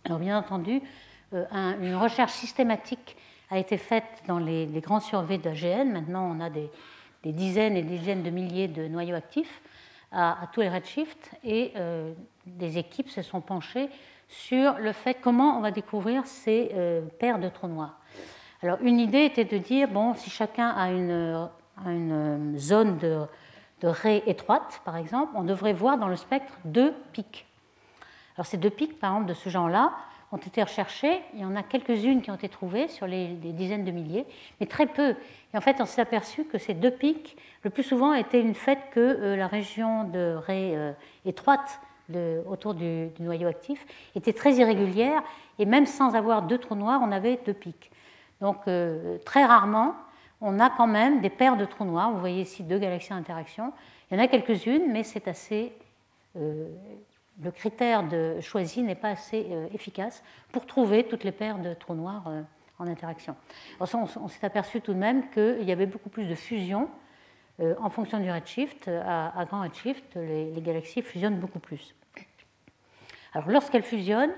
[0.04, 0.80] Alors bien entendu,
[1.32, 3.16] une recherche systématique
[3.50, 5.90] a été faite dans les, grands surveys d'AGN.
[5.90, 6.70] Maintenant, on a des,
[7.24, 9.60] dizaines et des dizaines de milliers de noyaux actifs
[10.12, 12.12] à, tous les redshifts et euh,
[12.46, 13.88] des équipes se sont penchées
[14.28, 17.98] sur le fait comment on va découvrir ces euh, paires de trous noirs.
[18.62, 21.48] Alors, une idée était de dire bon, si chacun a une,
[21.86, 23.22] une zone de,
[23.80, 27.46] de raie étroite, par exemple, on devrait voir dans le spectre deux pics.
[28.36, 29.92] Alors, ces deux pics, par exemple, de ce genre-là,
[30.32, 31.20] ont été recherchées.
[31.34, 34.26] Il y en a quelques-unes qui ont été trouvées sur les, dizaines de milliers,
[34.60, 35.16] mais très peu.
[35.52, 38.54] Et en fait, on s'est aperçu que ces deux pics, le plus souvent, étaient une
[38.54, 40.92] fait que euh, la région de raie euh,
[41.24, 41.80] étroite
[42.48, 45.22] autour du, noyau actif était très irrégulière,
[45.60, 47.92] et même sans avoir deux trous noirs, on avait deux pics.
[48.40, 49.94] Donc, euh, très rarement,
[50.40, 52.10] on a quand même des paires de trous noirs.
[52.10, 53.72] Vous voyez ici deux galaxies d'interaction.
[54.10, 55.72] Il y en a quelques-unes, mais c'est assez.
[56.34, 58.04] Le critère
[58.40, 62.24] choisi n'est pas assez efficace pour trouver toutes les paires de trous noirs
[62.80, 63.36] en interaction.
[63.78, 63.86] on,
[64.28, 66.88] s'est aperçu tout de même qu'il y avait beaucoup plus de fusion
[67.80, 68.88] en fonction du redshift.
[68.88, 71.94] À, grand redshift, les, galaxies fusionnent beaucoup plus.
[73.34, 74.34] Alors, lorsqu'elles fusionnent,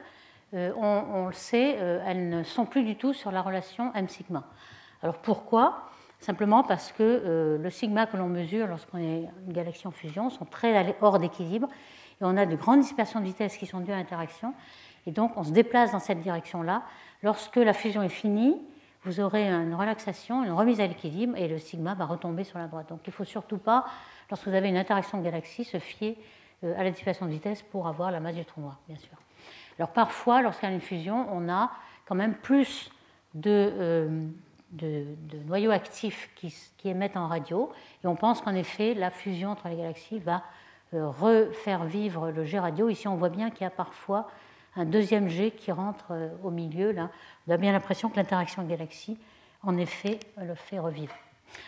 [0.53, 1.71] on, on, le sait,
[2.07, 4.45] elles ne sont plus du tout sur la relation m sigma.
[5.03, 5.91] Alors pourquoi?
[6.23, 10.31] Simplement parce que euh, le sigma que l'on mesure lorsqu'on est une galaxie en fusion
[10.31, 11.69] sont très hors d'équilibre
[12.21, 14.55] et on a de grandes dispersions de vitesse qui sont dues à l'interaction.
[15.07, 16.85] Et donc on se déplace dans cette direction-là.
[17.25, 18.57] Lorsque la fusion est finie,
[19.05, 22.67] vous aurez une relaxation, une remise à l'équilibre et le sigma va retomber sur la
[22.67, 22.89] droite.
[22.89, 23.85] Donc il ne faut surtout pas,
[24.31, 26.17] lorsque vous avez une interaction de galaxies, se fier
[26.65, 29.17] euh, à la dispersion de vitesse pour avoir la masse du trou noir, bien sûr.
[29.79, 31.73] Alors parfois, lorsqu'il y a une fusion, on a
[32.05, 32.93] quand même plus
[33.35, 34.27] de, euh,
[35.47, 37.73] noyaux actifs qui, émettent en radio.
[38.05, 40.43] Et on pense qu'en effet, la fusion entre les galaxies va
[40.95, 42.89] euh, refaire vivre le jet radio.
[42.89, 44.29] Ici, on voit bien qu'il y a parfois
[44.77, 46.93] un deuxième jet qui rentre euh, au milieu.
[46.93, 47.11] Là.
[47.47, 49.19] On a bien l'impression que l'interaction galaxie,
[49.63, 51.15] en effet, le fait revivre.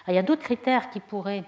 [0.08, 1.44] il y a d'autres critères qui pourraient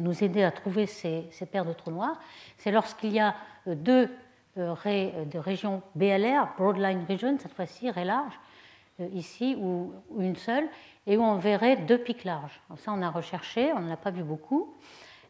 [0.00, 2.18] nous aider à trouver ces, paires de trous noirs.
[2.56, 3.34] C'est lorsqu'il y a
[3.68, 4.08] euh, deux
[4.56, 8.38] raies de régions BLR, Broadline Region, cette fois-ci, raies larges,
[9.00, 10.68] euh, ici, ou, une seule,
[11.06, 12.60] et où on verrait deux pics larges.
[12.76, 14.74] ça, on a recherché, on ne l'a pas vu beaucoup.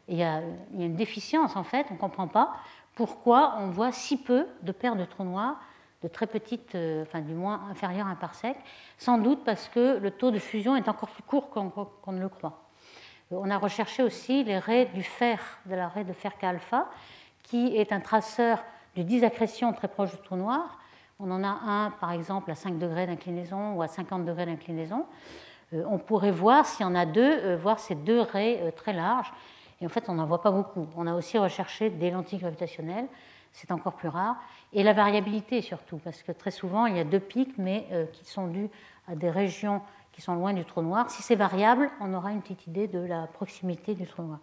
[0.07, 0.41] il, y a,
[0.77, 2.55] une déficience, en fait, on ne comprend pas
[2.95, 5.57] pourquoi on voit si peu de paires de trous noirs
[6.03, 8.57] de très petites, euh, enfin du moins inférieures à un parsec,
[8.97, 12.29] sans doute parce que le taux de fusion est encore plus court qu'on ne le
[12.29, 12.67] croit.
[13.31, 16.89] Euh, on a recherché aussi les raies du fer, de la raie de fer K-alpha,
[17.41, 18.63] qui est un traceur
[18.97, 20.77] de disaccrétion très proche du trou noir,
[21.19, 25.05] on en a un, par exemple, à 5 degrés d'inclinaison ou à 50 degrés d'inclinaison.
[25.73, 29.31] Euh, on pourrait voir, s'il y en a deux, voir ces deux raies très larges.
[29.83, 30.87] Et en fait, on n'en voit pas beaucoup.
[30.95, 33.05] On a aussi recherché des lentilles gravitationnelles,
[33.51, 34.37] c'est encore plus rare.
[34.71, 38.25] Et la variabilité surtout, parce que très souvent, il y a deux pics, mais qui
[38.25, 38.69] sont dus
[39.07, 39.81] à des régions
[40.13, 41.09] qui sont loin du trou noir.
[41.11, 44.39] Si c'est variable, on aura une petite idée de la proximité du trou noir.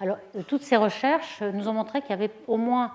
[0.00, 2.92] Alors, toutes ces recherches nous ont montré qu'il y avait au moins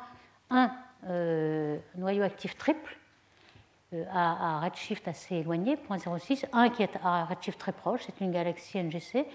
[0.49, 0.71] un
[1.09, 2.97] euh, noyau actif triple
[3.93, 8.31] euh, à, redshift assez éloigné, 0.06, un qui est à redshift très proche, c'est une
[8.31, 9.25] galaxie NGC.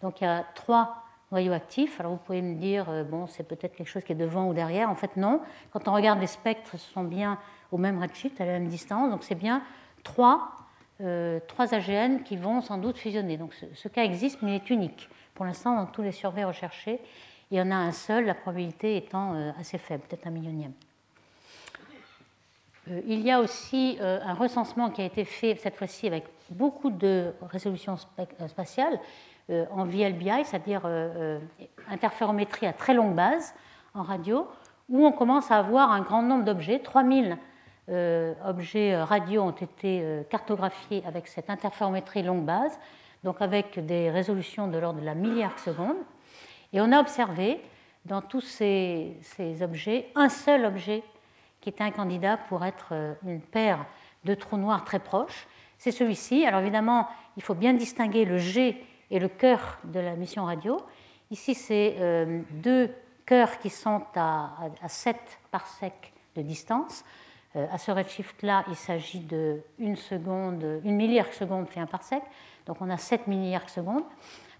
[0.00, 2.00] Donc il y a trois noyaux actifs.
[2.00, 4.54] Alors vous pouvez me dire, euh, bon, c'est peut-être quelque chose qui est devant ou
[4.54, 4.90] derrière.
[4.90, 5.40] En fait, non.
[5.72, 7.38] Quand on regarde les spectres, ce sont bien
[7.72, 9.10] au même redshift, à la même distance.
[9.10, 9.62] Donc c'est bien
[10.02, 10.52] trois,
[11.46, 13.36] trois AGN qui vont sans doute fusionner.
[13.36, 15.08] Donc ce, cas existe, mais il est unique.
[15.34, 17.00] Pour l'instant, dans tous les surveys recherchés,
[17.50, 20.72] il y en a un seul, la probabilité étant assez faible, peut-être un millionième.
[22.90, 26.24] Euh, il y a aussi euh, un recensement qui a été fait cette fois-ci avec
[26.50, 28.98] beaucoup de résolution euh, spatiale
[29.50, 30.82] en VLBI, c'est-à-dire
[31.88, 33.54] interférométrie à très longue base
[33.94, 34.46] en radio,
[34.88, 36.80] où on commence à avoir un grand nombre d'objets.
[36.80, 37.36] 3000
[38.44, 42.78] objets radio ont été cartographiés avec cette interférométrie longue base,
[43.24, 45.96] donc avec des résolutions de l'ordre de la milliard seconde.
[46.72, 47.60] Et on a observé
[48.04, 49.16] dans tous ces,
[49.62, 51.02] objets un seul objet
[51.60, 53.84] qui était un candidat pour être euh, une paire
[54.24, 55.46] de trous noirs très proches.
[55.76, 56.46] C'est celui-ci.
[56.46, 60.78] Alors évidemment, il faut bien distinguer le G et le cœur de la mission radio.
[61.30, 62.90] Ici, c'est euh, deux
[63.26, 65.16] cœurs qui sont à, 7
[65.50, 67.04] parsecs de distance.
[67.56, 72.22] Euh, à ce redshift-là, il s'agit de une seconde, une milliarde seconde fait un parsec.
[72.66, 74.04] Donc on a 7 milliards secondes.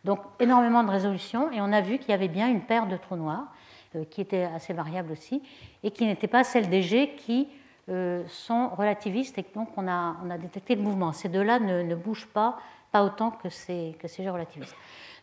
[0.04, 1.50] Donc énormément de résolution.
[1.52, 3.48] Et on a vu qu'il y avait bien une paire de trous noirs.
[3.96, 5.42] Euh, qui était assez variable aussi,
[5.82, 7.48] et qui n'était pas celle des G qui
[7.88, 11.12] euh, sont relativistes et donc on a détecté le mouvement.
[11.12, 12.58] Ces deux-là ne, bougent pas,
[12.92, 14.76] pas autant que ces, que G relativistes.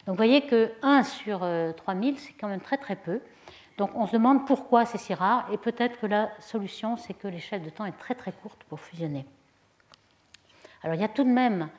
[0.05, 1.39] Donc vous voyez que 1 sur
[1.77, 3.21] 3000, euh, c'est quand même très très peu.
[3.77, 7.27] Donc on se demande pourquoi c'est si rare, et peut-être que la solution, c'est que
[7.27, 9.25] l'échelle de temps est très très courte pour fusionner.
[10.83, 11.69] Alors il y a tout de même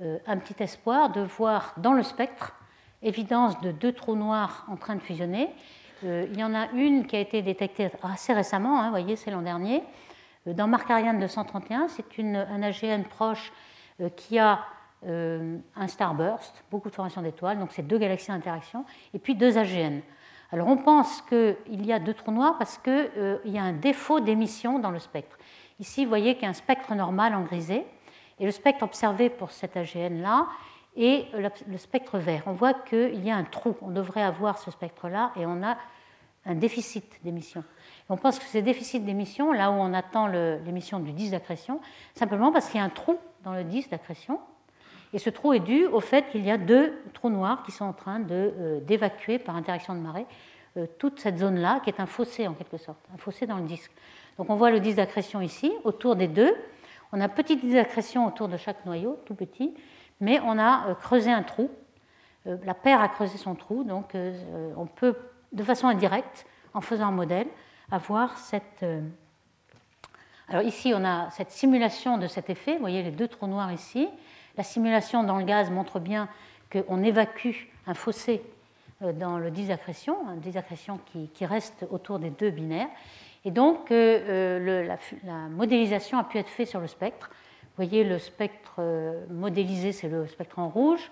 [0.00, 2.54] un petit espoir de voir dans le spectre
[3.02, 5.48] évidence de deux trous noirs en train de fusionner,
[6.04, 9.16] euh, il y en a une qui a été détectée assez récemment, hein, vous voyez,
[9.16, 9.82] c'est l'an dernier,
[10.46, 11.88] euh, dans Markarian 231.
[11.88, 13.52] C'est un AGN proche
[14.00, 14.60] euh, qui a
[15.06, 20.00] un starburst, beaucoup de formations d'étoiles, donc c'est deux galaxies d'interaction, et puis deux AGN.
[20.52, 24.20] Alors on pense qu'il y a deux trous noirs parce qu'il y a un défaut
[24.20, 25.36] d'émission dans le spectre.
[25.78, 27.86] Ici, vous voyez qu'il y a un spectre normal en grisé,
[28.38, 30.46] et le spectre observé pour cet AGN-là
[30.96, 32.42] et le spectre vert.
[32.46, 33.76] On voit qu'il y a un trou.
[33.82, 35.76] On devrait avoir ce spectre-là et on a
[36.46, 37.64] un déficit d'émission.
[38.08, 41.80] On pense que c'est déficit d'émission, là où on attend l'émission du disque d'accrétion,
[42.14, 44.40] simplement parce qu'il y a un trou dans le disque d'accrétion
[45.12, 47.84] Et ce trou est dû au fait qu'il y a deux trous noirs qui sont
[47.84, 50.26] en train d'évacuer par interaction de marée
[50.98, 53.90] toute cette zone-là, qui est un fossé en quelque sorte, un fossé dans le disque.
[54.36, 56.54] Donc on voit le disque d'accrétion ici, autour des deux.
[57.12, 59.74] On a petit disque d'accrétion autour de chaque noyau, tout petit,
[60.20, 61.70] mais on a creusé un trou.
[62.44, 64.14] La paire a creusé son trou, donc
[64.76, 65.16] on peut,
[65.52, 67.46] de façon indirecte, en faisant un modèle,
[67.90, 68.84] avoir cette
[70.48, 72.74] alors ici, on a cette simulation de cet effet.
[72.74, 74.08] Vous voyez les deux trous noirs ici.
[74.56, 76.28] La simulation dans le gaz montre bien
[76.72, 78.42] qu'on évacue un fossé
[79.02, 82.88] euh, dans le disaccrétion, un disaccrétion qui, qui, reste autour des deux binaires.
[83.44, 87.28] Et donc, euh, euh, la, modélisation a pu être faite sur le spectre.
[87.62, 88.80] Vous voyez le spectre
[89.30, 91.10] modélisé, c'est le spectre en rouge,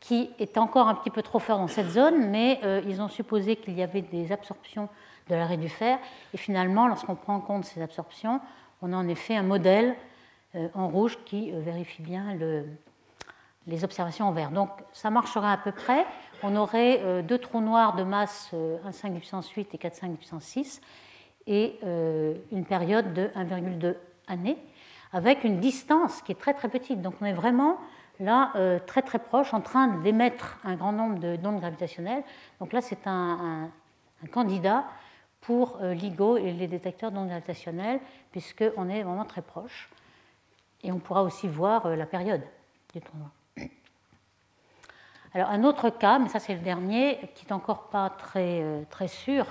[0.00, 3.56] qui est encore un petit peu trop fort dans cette zone, mais ils ont supposé
[3.56, 4.90] qu'il y avait des absorptions
[5.30, 5.98] de l'arrêt du fer.
[6.34, 8.42] Et finalement, lorsqu'on prend en compte ces absorptions,
[8.82, 9.96] on a en effet un modèle
[10.74, 12.36] en rouge qui euh, vérifie bien
[13.66, 14.50] les observations en vert.
[14.50, 16.06] Donc ça marchera à peu près.
[16.42, 20.80] On aurait euh, deux trous noirs de masse 1,5 puissance 8 et 4,5 puissance 6
[21.46, 21.78] et
[22.52, 23.96] une période de 1,2
[24.28, 24.56] années
[25.12, 27.02] avec une distance qui est très très petite.
[27.02, 27.76] Donc on est vraiment
[28.18, 28.50] là
[28.86, 32.22] très très proche en train d'émettre un grand nombre d'ondes gravitationnelles.
[32.60, 33.68] Donc là c'est un,
[34.32, 34.86] candidat
[35.44, 38.00] pour euh, LIGO et les détecteurs d'ondes gravitationnelles,
[38.32, 39.90] puisqu'on est vraiment très proche.
[40.84, 42.42] Et on pourra aussi voir euh, la période
[42.92, 43.30] du trou noir.
[45.34, 48.82] Alors un autre cas, mais ça c'est le dernier, qui n'est encore pas très, euh,
[48.88, 49.46] très sûr,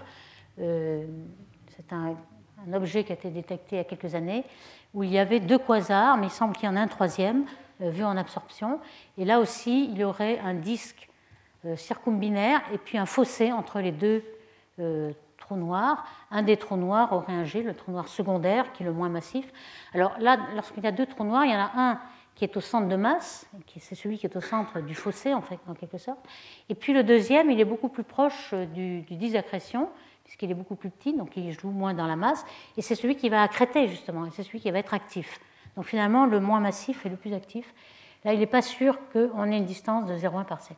[0.58, 2.16] c'est un,
[2.74, 4.46] objet qui a été détecté il y a quelques années,
[4.94, 7.46] où il y avait deux quasars, mais il semble qu'il y en a un troisième,
[7.82, 8.80] vu en absorption.
[9.18, 11.10] Et là aussi, il y aurait un disque
[11.76, 14.24] circumbinaire et puis un fossé entre les deux
[15.52, 19.10] Un des trous noirs aurait un G, le trou noir secondaire, qui est le moins
[19.10, 19.46] massif.
[19.94, 22.00] Alors là, lorsqu'il y a deux trous noirs, il y en a un
[22.36, 23.48] qui est au centre de masse,
[23.80, 26.20] c'est celui qui est au centre du fossé, en, fait, en quelque sorte.
[26.68, 29.90] Et puis le deuxième, il est beaucoup plus proche du, du disaccrétion,
[30.24, 32.44] puisqu'il est beaucoup plus petit, donc il joue moins dans la masse.
[32.76, 35.40] Et c'est celui qui va accréter, justement, et c'est celui qui va être actif.
[35.76, 37.74] Donc finalement, le moins massif est le plus actif.
[38.24, 40.78] Là, il n'est pas sûr qu'on ait une distance de 0,1 par sec.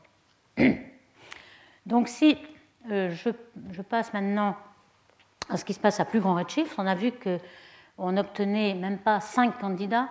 [1.86, 2.38] Donc si
[2.91, 4.56] euh, je, passe maintenant
[5.50, 6.76] à ce qui se passe à plus grand redshift.
[6.78, 10.10] On a vu qu'on n'obtenait même pas 5 candidats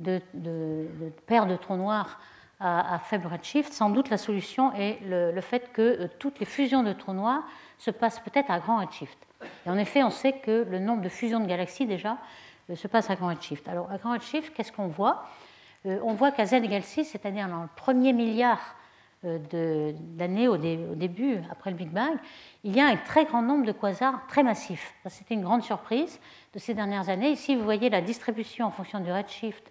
[0.00, 0.20] de,
[1.26, 2.18] paires de trous noirs
[2.60, 3.72] à, faible redshift.
[3.72, 7.42] Sans doute la solution est le, fait que euh, toutes les fusions de trous noirs
[7.78, 9.18] se passent peut-être à grand redshift.
[9.66, 12.18] Et en effet, on sait que le nombre de fusions de galaxies déjà
[12.70, 13.66] euh, se passe à grand redshift.
[13.68, 15.26] Alors à grand redshift, qu'est-ce qu'on voit?
[15.84, 18.60] On voit qu'à z égale 6, c'est-à-dire dans le premier milliard
[19.24, 22.16] euh, d'années au, début, après le Big Bang,
[22.64, 24.94] il y a un très grand nombre de quasars très massifs.
[25.06, 26.18] C'était une grande surprise
[26.52, 27.30] de ces dernières années.
[27.30, 29.70] Ici, vous voyez la distribution en fonction du redshift,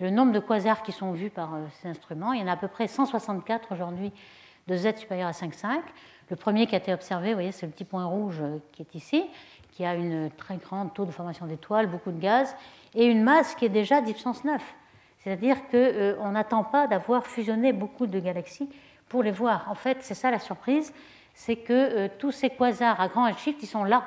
[0.00, 2.32] le nombre de quasars qui sont vus par euh, ces instruments.
[2.32, 4.12] Il y en a à peu près 164 aujourd'hui
[4.66, 5.78] de Z supérieur à 5,5.
[6.30, 8.82] Le premier qui a été observé, vous voyez, c'est le petit point rouge euh, qui
[8.82, 9.24] est ici,
[9.70, 12.56] qui a une très grande taux de formation d'étoiles, beaucoup de gaz,
[12.96, 14.60] et une masse qui est déjà 10 puissance 9.
[15.18, 18.68] C'est-à-dire qu'on n'attend pas d'avoir fusionné beaucoup de galaxies
[19.08, 19.66] pour les voir.
[19.70, 20.92] En fait, c'est ça la surprise,
[21.34, 24.04] c'est que euh, tous ces quasars à grand redshift, ils sont là,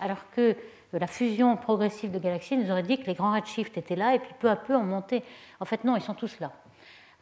[0.00, 0.54] alors que
[0.94, 4.14] euh, la fusion progressive de galaxies nous aurait dit que les grands redshifts étaient là
[4.14, 5.22] et puis peu à peu on montait.
[5.60, 6.52] En fait, non, ils sont tous là.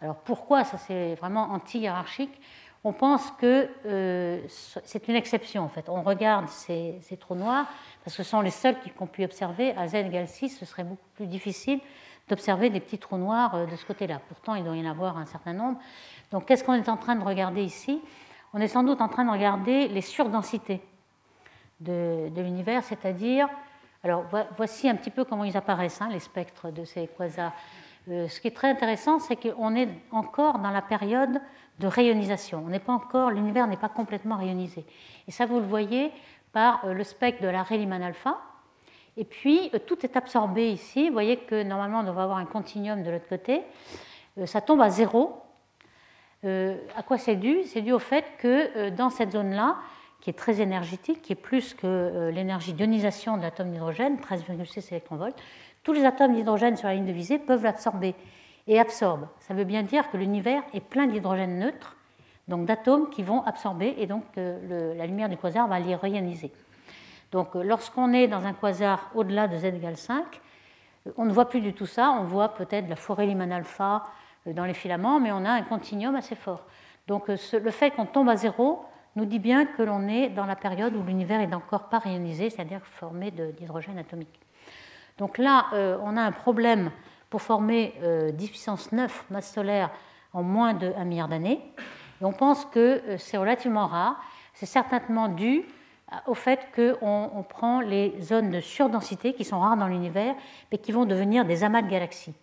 [0.00, 2.40] Alors pourquoi ça c'est vraiment anti-hiérarchique?
[2.86, 5.88] On pense que euh, c'est une exception en fait.
[5.88, 7.66] On regarde ces, trous noirs
[8.04, 10.66] parce que ce sont les seuls qui ont pu observer à z égale 6, ce
[10.66, 11.80] serait beaucoup plus difficile
[12.28, 14.20] d'observer des petits trous noirs de ce côté-là.
[14.28, 15.78] Pourtant, il doit y en avoir un certain nombre.
[16.34, 18.02] Donc qu'est-ce qu'on est en train de regarder ici?
[18.54, 20.80] On est sans doute en train de regarder les surdensités
[21.78, 23.48] de, l'univers, c'est-à-dire,
[24.02, 24.24] alors
[24.56, 27.52] voici un petit peu comment ils apparaissent, hein, les spectres de ces quasars.
[28.08, 31.40] Euh, ce qui est très intéressant, c'est qu'on est encore dans la période
[31.78, 32.64] de rayonisation.
[32.66, 34.84] On n'est pas encore, l'univers n'est pas complètement rayonisé.
[35.28, 36.10] Et ça, vous le voyez
[36.52, 38.38] par euh, le spectre de la Rayleigh alpha.
[39.16, 41.06] Et puis, euh, tout est absorbé ici.
[41.06, 43.62] Vous voyez que normalement, on devrait avoir un continuum de l'autre côté.
[44.46, 45.43] ça tombe à zéro
[46.44, 47.62] à quoi c'est dû?
[47.64, 49.76] C'est dû au fait que euh, dans cette zone-là,
[50.20, 54.90] qui est très énergétique, qui est plus que euh, l'énergie d'ionisation de l'atome d'hydrogène, 13,6
[54.90, 55.34] électronvolts,
[55.82, 58.14] tous les atomes d'hydrogène sur la ligne de visée peuvent l'absorber
[58.66, 59.28] et absorbent.
[59.40, 61.96] Ça veut bien dire que l'univers est plein d'hydrogène neutre,
[62.48, 66.52] donc d'atomes qui vont absorber, et donc la lumière du quasar va les rayoniser.
[67.32, 70.24] Donc lorsqu'on est dans un quasar au-delà de z égale 5,
[71.16, 74.04] on ne voit plus du tout ça, on voit peut-être la forêt Lyman alpha,
[74.52, 76.66] dans les filaments, mais on a un continuum assez fort.
[77.06, 78.84] Donc euh, le fait qu'on tombe à zéro
[79.16, 82.50] nous dit bien que l'on est dans la période où l'univers est encore pas réalisé,
[82.50, 84.40] c'est-à-dire formé d'hydrogène atomique.
[85.18, 86.90] Donc là, euh, on a un problème
[87.30, 89.90] pour former 10 euh, puissance 9 masse solaire
[90.32, 91.60] en moins de 1 milliard d'années.
[92.20, 94.20] Et on pense que c'est relativement rare.
[94.52, 95.64] C'est certainement dû
[96.26, 100.34] au fait qu'on prend les zones de surdensité qui sont rares dans l'univers,
[100.70, 102.34] mais qui vont devenir des amas de galaxies.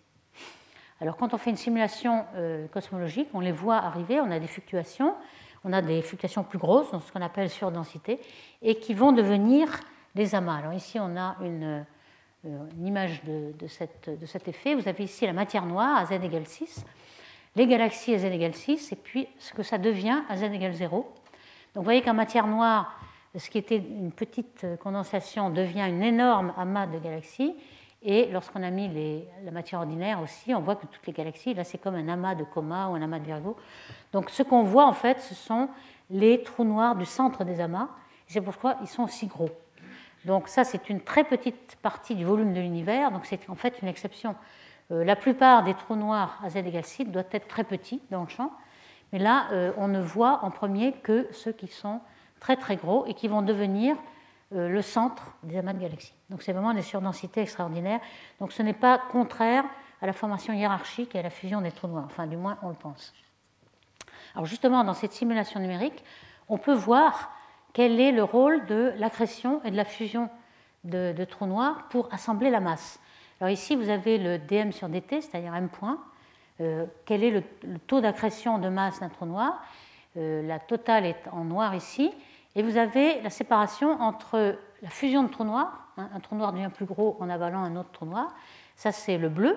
[1.02, 2.24] Alors quand on fait une simulation
[2.72, 5.16] cosmologique, on les voit arriver, on a des fluctuations,
[5.64, 8.20] on a des fluctuations plus grosses, dans ce qu'on appelle surdensité,
[8.62, 9.80] et qui vont devenir
[10.14, 10.58] des amas.
[10.58, 11.84] Alors ici, on a une,
[12.46, 14.76] euh, image de, cet effet.
[14.76, 16.84] Vous avez ici la matière noire à z égale 6,
[17.56, 20.74] les galaxies à z égale 6, et puis ce que ça devient à z égale
[20.74, 20.96] 0.
[20.96, 21.06] Donc
[21.74, 22.96] vous voyez qu'en matière noire,
[23.36, 27.56] ce qui était une petite condensation devient une énorme amas de galaxies.
[28.04, 28.90] Et lorsqu'on a mis
[29.44, 32.34] la matière ordinaire aussi, on voit que toutes les galaxies, là c'est comme un amas
[32.34, 33.56] de coma ou un amas de Virgo.
[34.12, 35.68] Donc ce qu'on voit en fait, ce sont
[36.10, 37.88] les trous noirs du centre des amas.
[38.26, 39.50] C'est pourquoi ils sont aussi gros.
[40.24, 43.80] Donc ça c'est une très petite partie du volume de l'univers, donc c'est en fait
[43.82, 44.34] une exception.
[44.90, 48.22] Euh, la plupart des trous noirs à z égale 6 doivent être très petits dans
[48.22, 48.50] le champ,
[49.12, 52.00] mais là euh, on ne voit en premier que ceux qui sont
[52.40, 53.96] très très gros et qui vont devenir
[54.54, 56.14] le centre des amas de galaxies.
[56.30, 58.00] Donc c'est vraiment des surdensités extraordinaires.
[58.40, 59.64] Donc ce n'est pas contraire
[60.00, 62.68] à la formation hiérarchique et à la fusion des trous noirs, enfin du moins on
[62.68, 63.14] le pense.
[64.34, 66.04] Alors justement, dans cette simulation numérique,
[66.48, 67.30] on peut voir
[67.72, 70.28] quel est le rôle de l'accrétion et de la fusion
[70.84, 72.98] de, trous noirs pour assembler la masse.
[73.40, 76.02] Alors ici, vous avez le dm sur dt, c'est-à-dire m point.
[76.60, 77.42] Euh, quel est le,
[77.86, 79.62] taux d'accrétion de masse d'un trou noir?
[80.16, 82.12] Euh, La totale est en noir ici.
[82.54, 86.52] Et vous avez la séparation entre la fusion de trous noirs, hein, un trou noir
[86.52, 88.34] devient plus gros en avalant un autre trou noir,
[88.76, 89.56] ça c'est le bleu,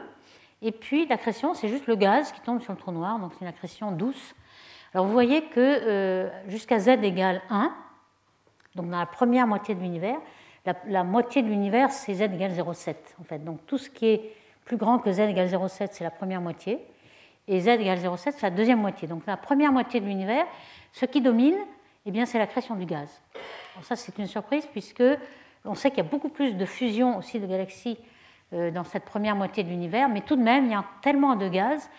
[0.62, 3.42] et puis l'accrétion c'est juste le gaz qui tombe sur le trou noir, donc c'est
[3.42, 4.36] une accrétion douce.
[4.94, 7.74] Alors vous voyez que euh, jusqu'à z égale 1,
[8.76, 10.18] donc dans la première moitié de l'univers,
[10.88, 13.44] la, moitié de l'univers c'est z égale 0,7 en fait.
[13.44, 14.32] Donc tout ce qui est
[14.64, 16.80] plus grand que z égale 0,7 c'est la première moitié,
[17.48, 19.08] et z égale 0,7 c'est la deuxième moitié.
[19.08, 20.46] Donc la première moitié de l'univers,
[20.94, 21.58] ce qui domine,
[22.06, 23.22] eh bien, c'est la création du gaz.
[23.82, 25.04] ça, c'est une surprise puisque
[25.66, 27.98] on sait qu'il y a beaucoup plus de fusion aussi de galaxies
[28.54, 31.36] euh, dans cette première moitié de l'univers, mais tout de même, il y a tellement
[31.36, 31.90] de gaz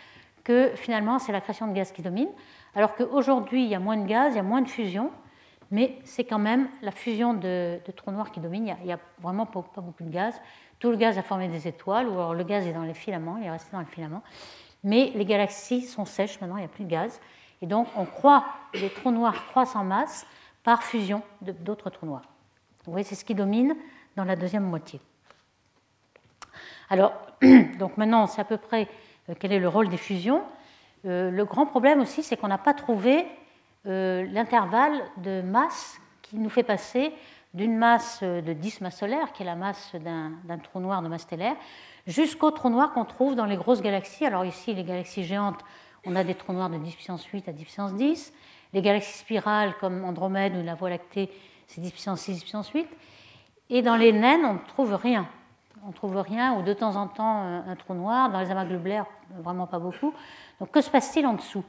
[0.45, 2.29] que finalement, c'est la création de gaz qui domine.
[2.77, 5.11] Alors qu'aujourd'hui, il y a moins de gaz, il y a moins de fusion,
[5.73, 8.73] mais c'est quand même la fusion de, trous noirs qui domine.
[8.81, 10.41] Il n'y a, vraiment pas, beaucoup de gaz.
[10.79, 13.39] Tout le gaz a formé des étoiles, ou alors le gaz est dans les filaments,
[13.39, 14.23] il est resté dans les filaments.
[14.85, 17.21] Mais les galaxies sont sèches maintenant, il n'y a plus de gaz.
[17.63, 20.27] Et donc, on croit que les trous noirs croissent en masse
[20.63, 22.25] par fusion d'autres trous noirs.
[22.85, 23.75] Vous voyez, c'est ce qui domine
[24.17, 25.01] dans la deuxième moitié.
[26.89, 27.13] Alors,
[27.79, 28.89] donc maintenant, on sait à peu près
[29.29, 30.43] euh, quel est le rôle des fusions.
[31.05, 33.27] Euh, le grand problème aussi, c'est qu'on n'a pas trouvé
[33.87, 37.13] euh, l'intervalle de masse qui nous fait passer
[37.55, 41.23] d'une masse de 10 masses solaires, qui est la masse d'un trou noir de masse
[41.23, 41.57] stellaire,
[42.07, 44.27] jusqu'au trou noir qu'on trouve dans les grosses galaxies.
[44.27, 45.65] Alors ici, les galaxies géantes
[46.07, 48.33] on a des trous noirs de 10 puissance 8 à 10 puissance 10.
[48.73, 51.31] Les galaxies spirales comme Andromède ou la Voie lactée,
[51.67, 52.89] c'est 10 puissance 6, 10 puissance 8.
[53.71, 55.29] Et dans les naines, on ne trouve rien.
[55.85, 58.31] On ne trouve rien, ou de temps en temps un trou noir.
[58.31, 59.07] Dans les amas globulaires,
[59.39, 60.15] vraiment pas beaucoup.
[60.61, 61.65] Donc que se passe-t-il en dessous?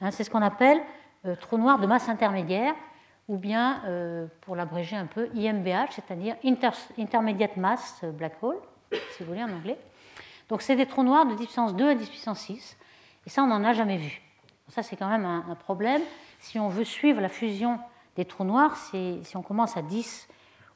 [0.00, 0.80] Hein, C'est ce qu'on appelle
[1.26, 2.74] euh, trou noir de masse intermédiaire,
[3.28, 6.36] ou bien, euh, pour l'abréger un peu, IMBH, c'est-à-dire
[6.98, 8.58] Intermediate Mass Black Hole,
[8.92, 9.78] si vous voulez en anglais.
[10.50, 12.76] Donc c'est des trous noirs de 10 puissance 2 à 10 puissance 6.
[13.26, 14.20] Et ça, on n'en a jamais vu.
[14.68, 16.02] Ça, c'est quand même un, problème.
[16.38, 17.78] Si on veut suivre la fusion
[18.16, 20.28] des trous noirs, si, on commence à 10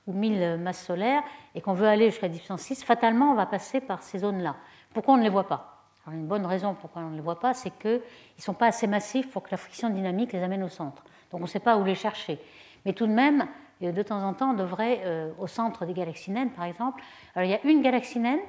[0.07, 1.23] ou 1000 masses solaires
[1.55, 4.57] et qu'on veut aller jusqu'à 10 6, fatalement, on va passer par ces zones-là.
[4.93, 5.85] Pourquoi on ne les voit pas?
[6.07, 8.01] Alors, Une bonne raison pourquoi on ne les voit pas, c'est qu'ils
[8.37, 11.03] ne sont pas assez massifs pour que la friction dynamique les amène au centre.
[11.31, 12.39] Donc on ne sait pas où les chercher.
[12.85, 13.47] Mais tout de même,
[13.83, 17.03] euh, de temps en temps, on devrait, euh, au centre des galaxies naines, par exemple,
[17.35, 18.41] alors il y a une galaxie naine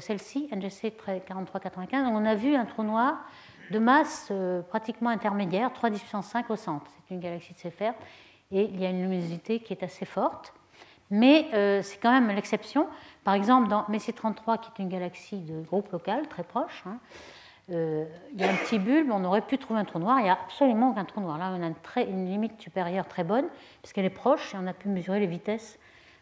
[0.00, 0.92] celle-ci, NGC
[1.26, 3.18] 4395, on a vu un trou noir
[3.70, 6.90] de masse euh, pratiquement intermédiaire, 3 puissance 5 au centre.
[7.08, 7.94] C'est une galaxie de Seyfert
[8.50, 10.52] et il y a une luminosité qui est assez forte.
[11.10, 12.88] Mais euh, c'est quand même l'exception.
[13.22, 16.98] Par exemple, dans Messier 33, qui est une galaxie de groupe local très proche, hein,
[17.68, 18.06] il
[18.40, 20.38] y a un petit bulbe, on aurait pu trouver un trou noir, il n'y a
[20.40, 21.36] absolument aucun trou noir.
[21.36, 23.46] Là, on a une, une limite supérieure très bonne,
[23.82, 25.76] puisqu'elle est proche, et on a pu mesurer les vitesses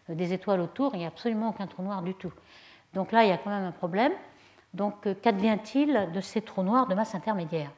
[0.09, 2.33] des étoiles autour, il n'y a absolument aucun trou noir du tout.
[2.95, 4.13] Donc là, il y a quand même un problème.
[4.75, 7.71] Donc, euh, qu'advient-il de ces trous noirs de masse intermédiaire?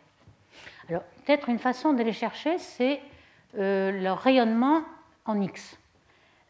[0.88, 3.00] Alors, peut-être une façon de les chercher, c'est
[3.58, 4.82] euh, leur rayonnement
[5.24, 5.78] en X.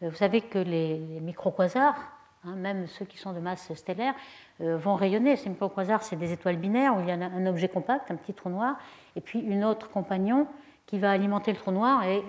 [0.02, 1.96] Euh, vous savez que les, micro-quasars,
[2.44, 4.14] hein, même ceux qui sont de masse stellaire,
[4.58, 5.36] vont rayonner.
[5.36, 8.32] Ces micro-quasars, c'est des étoiles binaires où il y a un objet compact, un petit
[8.32, 8.76] trou noir,
[9.14, 10.46] et puis une autre compagnon
[10.86, 12.22] qui va alimenter le trou noir et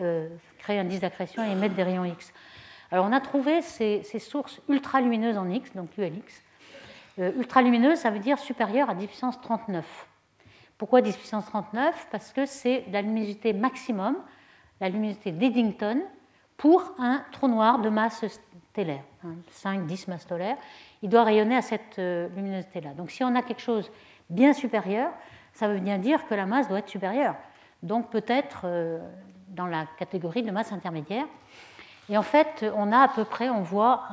[0.58, 2.34] créer un disque d'accrétion et émettre des rayons X.
[2.92, 6.44] Alors on a trouvé ces, sources ultralumineuses en X, donc ULX.
[7.20, 10.08] Euh, ultralumineuse, ça veut dire supérieur à 10 puissance 39.
[10.78, 14.16] Pourquoi 10 puissance 39 Parce que c'est la luminosité maximum,
[14.80, 16.02] la luminosité d'Eddington,
[16.56, 18.24] pour un trou noir de masse
[18.72, 19.04] stellaire,
[19.52, 20.58] 5-10 masses stellaires.
[21.02, 22.94] Il doit rayonner à cette euh, luminosité-là.
[22.94, 23.92] Donc si on a quelque chose
[24.30, 25.12] bien supérieur,
[25.54, 27.36] ça veut bien dire que la masse doit être supérieure.
[27.84, 29.00] Donc peut-être euh,
[29.50, 31.26] dans la catégorie de masse intermédiaire.
[32.10, 34.04] Et en fait, on a à peu près, on voit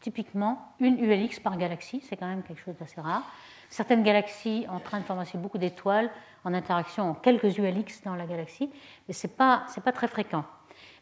[0.00, 3.22] typiquement une ULX par galaxie, c'est quand même quelque chose d'assez rare.
[3.68, 6.10] Certaines galaxies en train de former beaucoup d'étoiles
[6.44, 8.70] en interaction en quelques ULX dans la galaxie,
[9.08, 10.44] mais ce n'est pas, pas, très fréquent.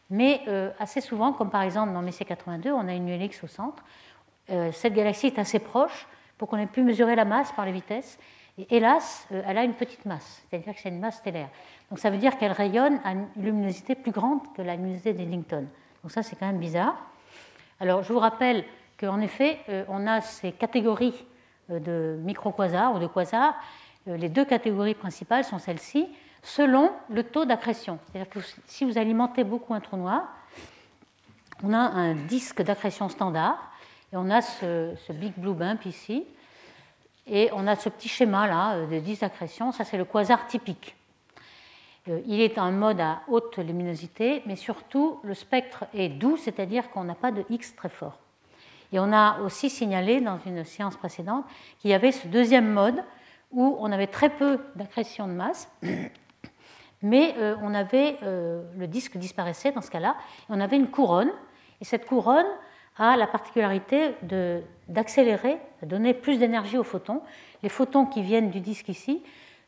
[0.09, 3.47] Mais euh, assez souvent, comme par exemple dans Messier 82, on a une ULX au
[3.47, 3.83] centre.
[4.49, 6.07] Euh, cette galaxie est assez proche
[6.37, 8.17] pour qu'on ait pu mesurer la masse par les vitesses.
[8.57, 11.49] Et hélas, euh, elle a une petite masse, c'est-à-dire que c'est une masse stellaire.
[11.89, 15.67] Donc ça veut dire qu'elle rayonne à une luminosité plus grande que la luminosité d'Eddington.
[16.05, 16.95] Donc ça, c'est quand même bizarre.
[17.79, 18.63] Alors je vous rappelle
[18.99, 19.57] qu'en effet,
[19.89, 21.25] on a ces catégories
[21.67, 23.55] de microquasars ou de quasars.
[24.05, 26.07] Les deux catégories principales sont celles-ci
[26.43, 27.97] selon le taux d'accrétion.
[28.05, 30.27] C'est-à-dire que si vous alimentez beaucoup un trou noir,
[31.63, 33.71] on a un disque d'accrétion standard,
[34.13, 36.23] et on a ce, Big Blue Bump ici,
[37.25, 40.45] et on a ce petit schéma là euh, de disque d'accrétion, ça c'est le quasar
[40.45, 40.95] typique.
[42.09, 46.89] Euh, il est en mode à haute luminosité, mais surtout le spectre est doux, c'est-à-dire
[46.91, 48.19] qu'on n'a pas de X très fort.
[48.93, 51.45] Et on a aussi signalé dans une séance précédente
[51.79, 53.03] qu'il y avait ce deuxième mode
[53.51, 55.69] où on avait très peu d'accrétion de masse
[57.01, 60.89] mais euh, on avait, euh, le disque disparaissait dans ce cas-là, et on avait une
[60.89, 61.31] couronne,
[61.79, 62.47] et cette couronne
[62.97, 64.15] a la particularité
[64.87, 67.21] d'accélérer, de, donner plus d'énergie aux photons.
[67.61, 69.21] Les photons qui viennent du disque ici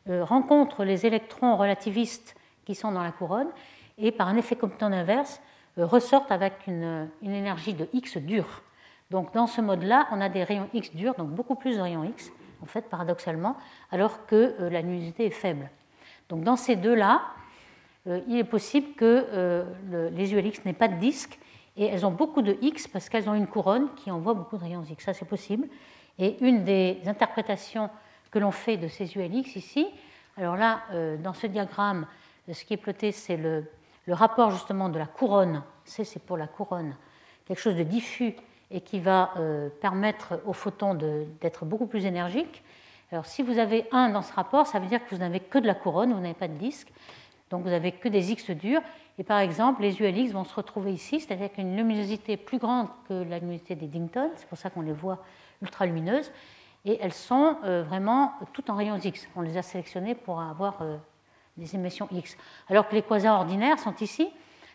[0.08, 2.34] euh, rencontrent les électrons relativistes
[2.64, 3.48] qui sont dans la couronne,
[3.96, 5.40] et par un effet Compton inverse,
[5.76, 8.62] ressortent avec une, énergie de X dur.
[9.10, 12.04] Donc dans ce mode-là, on a des rayons X durs, donc beaucoup plus de rayons
[12.04, 12.30] X,
[12.62, 13.56] en fait, paradoxalement,
[13.90, 15.70] alors que la luminosité est faible.
[16.28, 17.22] Donc dans ces deux-là,
[18.06, 21.38] euh, il est possible que euh, les ULX n'aient pas de disque
[21.76, 24.62] et elles ont beaucoup de X parce qu'elles ont une couronne qui envoie beaucoup de
[24.62, 25.04] rayons X.
[25.04, 25.68] Ça, c'est possible.
[26.18, 27.90] Et une des interprétations
[28.30, 29.86] que l'on fait de ces ULX ici,
[30.36, 32.06] alors là, euh, dans ce diagramme,
[32.52, 33.64] ce qui est ploté, c'est le,
[34.08, 35.62] rapport justement de la couronne.
[35.84, 36.94] C'est pour la couronne,
[37.46, 38.34] quelque chose de diffus
[38.70, 39.32] et qui va
[39.80, 42.62] permettre aux photons d'être beaucoup plus énergiques.
[43.10, 45.58] Alors si vous avez 1 dans ce rapport, ça veut dire que vous n'avez que
[45.58, 46.88] de la couronne, vous n'avez pas de disque.
[47.50, 48.82] Donc vous n'avez que des X durs.
[49.18, 53.14] Et par exemple, les ULX vont se retrouver ici, c'est-à-dire qu'une luminosité plus grande que
[53.14, 55.24] la luminosité d'Eddington, c'est pour ça qu'on les voit
[55.62, 56.30] ultra lumineuses,
[56.84, 59.28] et elles sont euh, vraiment toutes en rayons X.
[59.36, 60.96] On les a sélectionnées pour avoir euh,
[61.56, 62.36] des émissions X.
[62.68, 64.28] Alors que les quasars ordinaires sont ici,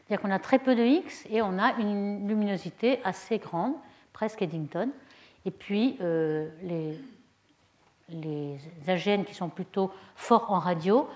[0.06, 3.74] c'est-à-dire qu'on a très peu de X et on a une luminosité assez grande,
[4.12, 4.90] presque Eddington.
[5.46, 7.00] Et puis euh, les,
[8.10, 11.08] les AGN qui sont plutôt forts en radio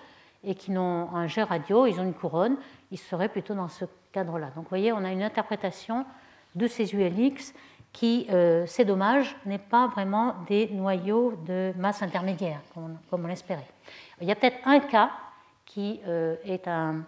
[0.44, 2.58] et qui n'ont un jet radio, ils ont une couronne,
[2.92, 4.48] ils seraient plutôt dans ce cadre-là.
[4.56, 6.06] Donc vous voyez, on a une interprétation
[6.56, 7.54] de ces ULX
[7.94, 13.68] qui, euh, c'est dommage, n'est pas vraiment des noyaux de masse intermédiaire, comme on, l'espérait.
[14.22, 15.12] Il y a peut-être un cas
[15.66, 17.04] qui euh, est un,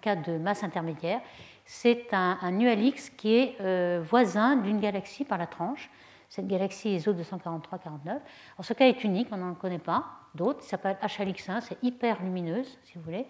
[0.00, 1.20] cas de masse intermédiaire.
[1.64, 5.90] C'est un, ULX qui est euh, voisin d'une galaxie par la tranche
[6.30, 8.20] cette galaxie ESO 243-49.
[8.60, 10.60] ce cas est unique, on n'en connaît pas d'autres.
[10.62, 13.26] Il s'appelle HLX1, c'est hyper lumineuse, si vous voulez.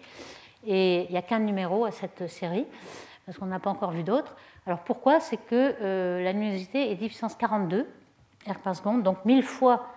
[0.63, 2.67] Et il n'y a qu'un numéro à cette série,
[3.25, 4.35] parce qu'on n'a pas encore vu d'autres.
[4.67, 5.19] Alors pourquoi?
[5.19, 7.87] C'est que euh, la luminosité est 10 puissance 42
[8.47, 9.87] R par seconde, donc 1000 fois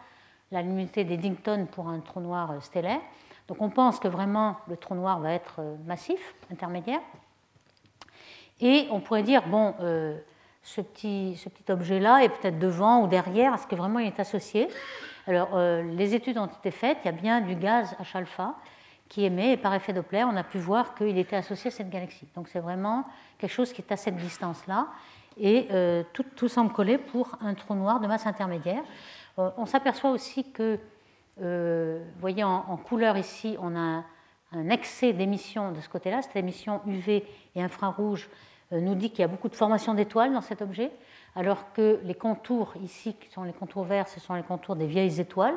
[0.50, 3.00] la luminosité d'Eddington pour un trou noir euh, stellaire.
[3.48, 7.00] Donc on pense que vraiment le trou noir va être euh, massif, intermédiaire.
[8.60, 9.74] Et on pourrait dire, bon,
[10.62, 11.36] ce petit,
[11.68, 14.68] objet-là est peut-être devant ou derrière, est-ce que vraiment il est associé?
[15.26, 18.54] Alors, les études ont été faites, il y a bien du gaz H-alpha
[19.09, 21.90] qui émet, et par effet Doppler, on a pu voir qu'il était associé à cette
[21.90, 22.26] galaxie.
[22.34, 23.05] Donc, c'est vraiment
[23.38, 24.88] quelque chose qui est à cette distance-là,
[25.38, 28.82] et euh, tout, semble coller pour un trou noir de masse intermédiaire.
[29.38, 30.78] Euh, on s'aperçoit aussi que,
[31.36, 34.05] vous voyez en, couleur ici, on a
[34.52, 37.24] un excès d'émission de ce côté-là, cette émission UV
[37.57, 38.28] et infrarouge
[38.72, 40.90] euh, nous dit qu'il y a beaucoup de formation d'étoiles dans cet objet,
[41.36, 44.86] alors que les contours ici, qui sont les contours verts, ce sont les contours des
[44.86, 45.57] vieilles étoiles,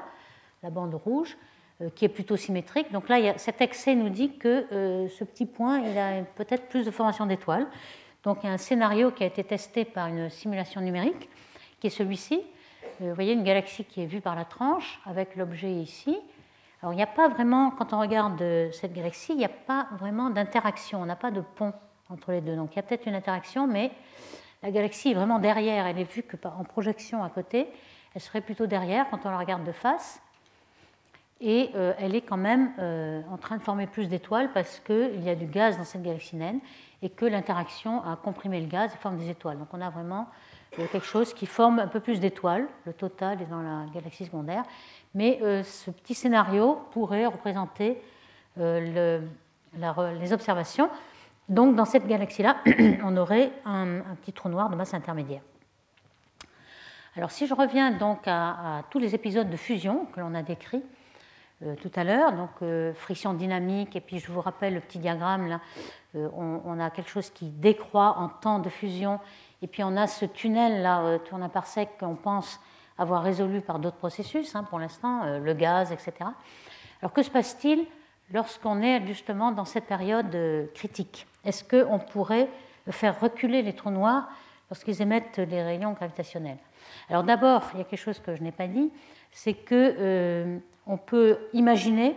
[0.64, 1.57] la bande rouge, euh,
[1.96, 2.92] qui est plutôt symétrique.
[2.92, 6.86] Donc là, cet excès nous dit que euh, ce petit point, il a peut-être plus
[6.86, 7.68] de formation d'étoiles.
[8.24, 11.30] Donc il y a un scénario qui a été testé par une simulation numérique,
[11.80, 12.42] qui est celui-ci.
[13.00, 16.18] Vous voyez une galaxie qui est vue par la tranche, avec l'objet ici.
[16.82, 19.88] Alors il n'y a pas vraiment, quand on regarde cette galaxie, il n'y a pas
[20.00, 21.74] vraiment d'interaction, on n'a pas de pont
[22.10, 22.56] entre les deux.
[22.56, 23.92] Donc il y a peut-être une interaction, mais
[24.64, 25.86] la galaxie est vraiment derrière.
[25.86, 27.68] Elle est vue que en projection à côté.
[28.16, 30.20] Elle serait plutôt derrière quand on la regarde de face.
[31.40, 35.24] Et euh, elle est quand même euh, en train de former plus d'étoiles parce qu'il
[35.24, 36.60] y a du gaz dans cette galaxie naine
[37.02, 39.58] et que l'interaction a comprimé le gaz et forme des étoiles.
[39.58, 40.28] Donc on a vraiment
[40.76, 42.68] quelque chose qui forme un peu plus d'étoiles.
[42.86, 44.64] Le total est dans la galaxie secondaire.
[45.14, 48.02] Mais ce petit scénario pourrait représenter
[48.58, 49.22] le,
[50.20, 50.90] les observations.
[51.50, 52.58] Donc dans cette galaxie-là,
[53.04, 55.42] on aurait un, petit trou noir de masse intermédiaire.
[57.16, 60.84] Alors si je reviens donc à, tous les épisodes de fusion que l'on a décrits
[60.84, 60.97] euh,
[61.60, 65.48] tout à l'heure, donc euh, friction dynamique, et puis je vous rappelle le petit diagramme
[65.48, 65.60] là,
[66.16, 69.20] euh, on, a quelque chose qui décroît en temps de fusion,
[69.62, 72.60] et puis on a ce tunnel là, tourne par sec qu'on pense
[72.98, 76.14] avoir résolu par d'autres processus, hein, pour l'instant, le gaz, etc.
[77.02, 77.86] Alors que se passe-t-il
[78.32, 80.36] lorsqu'on est justement dans cette période
[80.74, 81.28] critique?
[81.44, 82.50] Est-ce qu'on pourrait
[82.90, 84.30] faire reculer les trous noirs
[84.70, 86.58] lorsqu'ils émettent les rayons gravitationnels?
[87.10, 88.92] Alors d'abord, il y a quelque chose que je n'ai pas dit,
[89.32, 92.16] c'est que euh, on peut imaginer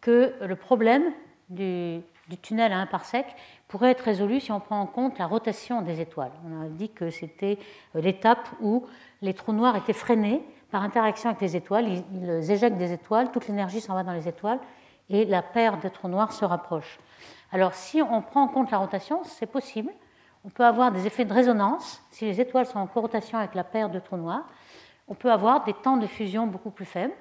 [0.00, 1.04] que le problème
[1.48, 2.00] du,
[2.40, 3.26] tunnel à 1 parsec
[3.68, 6.32] pourrait être résolu si on prend en compte la rotation des étoiles.
[6.46, 7.58] On a dit que c'était
[7.94, 8.86] euh, l'étape où
[9.20, 11.86] les trous noirs étaient freinés par interaction avec les étoiles.
[11.88, 14.58] Ils, éjectent des étoiles, toute l'énergie s'en va dans les étoiles
[15.10, 16.98] et la paire de trous noirs se rapproche.
[17.50, 19.90] Alors si on prend en compte la rotation, c'est possible,
[20.44, 22.02] on peut avoir des effets de résonance.
[22.10, 24.44] Si les étoiles sont en corrotation avec la paire de trous noirs,
[25.06, 27.12] on peut avoir des temps de fusion beaucoup plus faibles.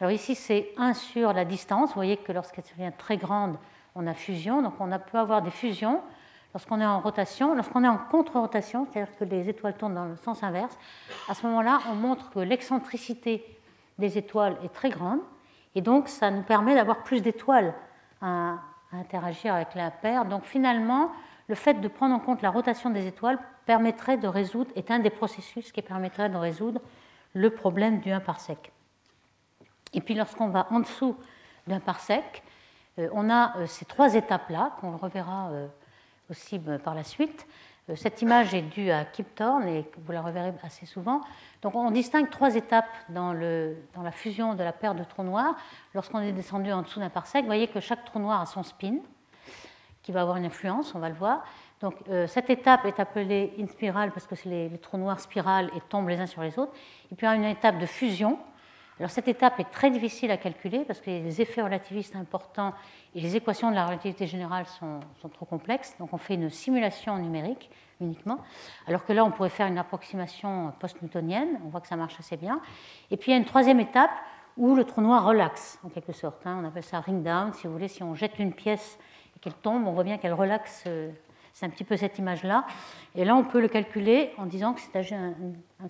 [0.00, 1.90] Alors ici, c'est 1 sur la distance.
[1.90, 3.56] Vous voyez que lorsqu'elle devient très grande,
[3.94, 4.62] on a fusion.
[4.62, 6.00] Donc on peut avoir des fusions
[6.52, 7.54] lorsqu'on est en rotation.
[7.54, 10.76] Lorsqu'on est en contre-rotation, c'est-à-dire que les étoiles tournent dans le sens inverse,
[11.28, 13.44] à ce moment-là, on montre que l'excentricité
[13.98, 15.20] des étoiles est très grande.
[15.74, 17.74] Et donc, ça nous permet d'avoir plus d'étoiles
[18.20, 18.58] à,
[18.92, 20.24] interagir avec la paire.
[20.24, 21.10] Donc finalement,
[21.48, 25.00] le fait de prendre en compte la rotation des étoiles permettrait de résoudre, est un
[25.00, 26.80] des processus qui permettrait de résoudre
[27.32, 28.70] le problème du 1 parsec.
[29.94, 31.16] Et puis lorsqu'on va en dessous
[31.66, 32.42] d'un parsec,
[32.98, 35.66] euh, on a euh, ces trois étapes-là, qu'on reverra euh,
[36.30, 37.46] aussi par la suite.
[37.96, 41.20] Cette image est due à Kip Thorne et vous la reverrez assez souvent.
[41.60, 45.54] Donc on distingue trois étapes dans, la fusion de la paire de trous noirs.
[45.92, 48.62] Lorsqu'on est descendu en dessous d'un parsec, vous voyez que chaque trou noir a son
[48.62, 49.00] spin
[50.02, 51.44] qui va avoir une influence, on va le voir.
[51.82, 55.80] Donc cette étape est appelée in spirale parce que c'est les, trous noirs spirales et
[55.82, 56.72] tombent les uns sur les autres.
[57.12, 58.38] Et puis y a une étape de fusion.
[58.98, 62.72] Alors cette étape est très difficile à calculer parce que les effets relativistes importants
[63.14, 65.96] et les équations de la relativité générale sont, trop complexes.
[65.98, 67.70] Donc on fait une simulation numérique
[68.00, 68.38] uniquement.
[68.86, 71.60] Alors que là on pourrait faire une approximation post-newtonienne.
[71.64, 72.60] On voit que ça marche assez bien.
[73.10, 74.12] Et puis il y a une troisième étape
[74.56, 76.46] où le trou noir relaxe en quelque sorte.
[76.46, 76.60] Hein.
[76.62, 77.52] On appelle ça ring down.
[77.52, 78.98] Si vous voulez, si on jette une pièce
[79.40, 80.84] qu'elle tombe, on voit bien qu'elle relaxe.
[80.86, 81.10] Euh,
[81.52, 82.66] c'est un petit peu cette image-là.
[83.14, 85.34] Et là, on peut le calculer en disant que c'est un,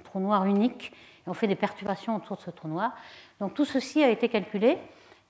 [0.05, 0.93] trou noir unique.
[1.27, 2.93] On fait des perturbations autour de ce trou noir.
[3.41, 4.79] Donc tout ceci a été calculé.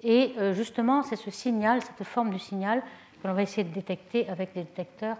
[0.03, 2.82] Et euh, justement, c'est ce signal, cette forme du signal
[3.22, 5.16] que l'on va essayer de détecter avec des détecteurs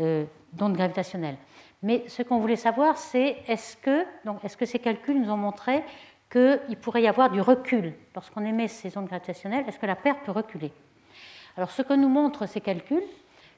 [0.00, 1.36] euh, d'ondes gravitationnelles.
[1.82, 4.04] Mais ce qu'on voulait savoir, c'est est-ce que,
[4.44, 5.82] est que ces calculs nous ont montré
[6.30, 9.64] qu'il pourrait y avoir du recul lorsqu'on émet ces ondes gravitationnelles?
[9.66, 10.72] Est-ce que la paire peut reculer?
[11.56, 13.02] Alors ce que nous montrent ces calculs,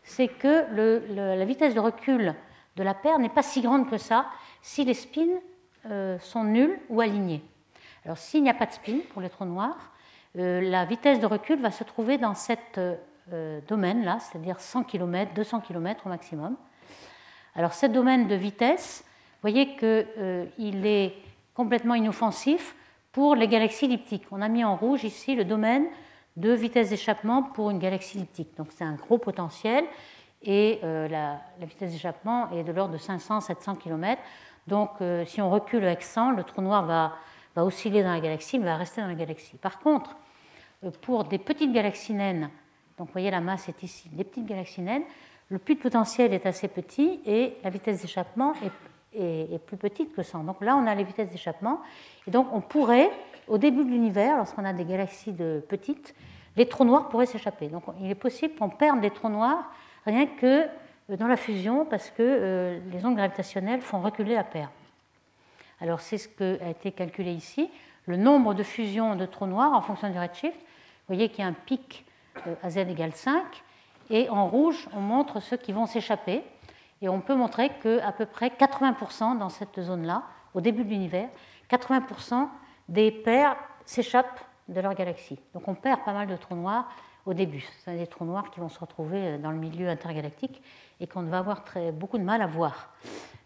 [0.03, 0.67] c'est que
[1.15, 2.35] la vitesse de recul
[2.77, 4.27] de la paire n'est pas si grande que ça
[4.63, 5.41] si les spins
[6.21, 7.43] sont nuls ou alignés.
[8.05, 9.93] Alors s'il n'y a pas de spin pour les trous noirs,
[10.37, 15.33] euh, la vitesse de recul va se trouver dans cet euh, domaine-là, c'est-à-dire 100 km,
[15.35, 16.57] 200 km au maximum.
[17.55, 21.15] Alors ce domaine de vitesse, vous voyez qu'il est
[21.55, 22.75] complètement inoffensif
[23.13, 24.25] pour les galaxies elliptiques.
[24.33, 25.87] On a mis en rouge ici le domaine
[26.37, 28.57] de vitesse d'échappement pour une galaxie elliptique.
[28.57, 29.85] Donc c'est un gros potentiel
[30.43, 34.21] et euh, la, vitesse d'échappement est de l'ordre de 500-700 km.
[34.67, 37.13] Donc euh, si on recule avec 100, le trou noir va,
[37.63, 39.57] osciller dans la galaxie, mais va rester dans la galaxie.
[39.57, 40.17] Par contre,
[40.85, 42.51] euh, pour des petites galaxies naines,
[42.99, 45.05] donc vous voyez la masse est ici, des petites galaxies naines,
[45.51, 50.23] le puits de potentiel est assez petit et la vitesse d'échappement est, plus petite que
[50.23, 50.45] 100.
[50.45, 51.81] Donc là, on a les vitesses d'échappement.
[52.27, 53.11] Et donc on pourrait
[53.47, 56.15] au début de l'univers, lorsqu'on a des galaxies de petites,
[56.57, 57.69] les trous noirs pourraient s'échapper.
[57.69, 59.71] Donc il est possible qu'on perde des trous noirs
[60.07, 60.67] rien que
[61.09, 64.71] dans la fusion parce que euh, les ondes gravitationnelles font reculer la paire.
[65.81, 67.71] Alors c'est ce qui a été calculé ici.
[68.07, 70.57] Le nombre de fusions de trous noirs en fonction du redshift.
[70.57, 72.05] Vous voyez qu'il y a un pic
[72.47, 73.43] euh, à z égale 5.
[74.11, 76.43] Et en rouge, on montre ceux qui vont s'échapper.
[77.03, 80.23] Et on peut montrer qu'à peu près 80% dans cette zone-là,
[80.55, 81.29] au début de l'univers,
[81.71, 82.49] 80%
[82.89, 85.39] des paires s'échappent de leur galaxie.
[85.53, 86.89] Donc on perd pas mal de trous noirs
[87.27, 87.61] au début.
[87.61, 90.63] Ce sont des trous noirs qui vont se retrouver euh, dans le milieu intergalactique
[91.01, 92.91] et qu'on va avoir beaucoup de mal à voir.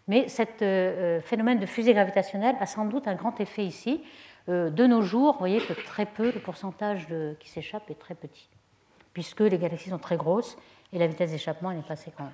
[0.07, 4.03] Mais ce euh, euh, phénomène de fusée gravitationnelle a sans doute un grand effet ici.
[4.49, 7.07] de nos jours, vous voyez que très peu, le pourcentage
[7.39, 8.49] qui s'échappe est très petit,
[9.12, 10.57] puisque les galaxies sont très grosses
[10.93, 12.33] et la vitesse d'échappement n'est pas assez grande.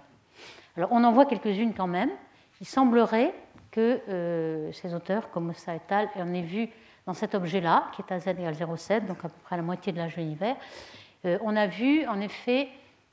[0.76, 2.10] Alors on en voit quelques-unes quand même.
[2.60, 3.34] Il semblerait
[3.72, 6.68] que ces auteurs, comme Mossa et al., en aient vu
[7.06, 9.92] dans cet objet-là, qui est à z égale 0,7, donc à peu près la moitié
[9.92, 10.56] de l'âge de l'univers,
[11.24, 12.68] on a vu en effet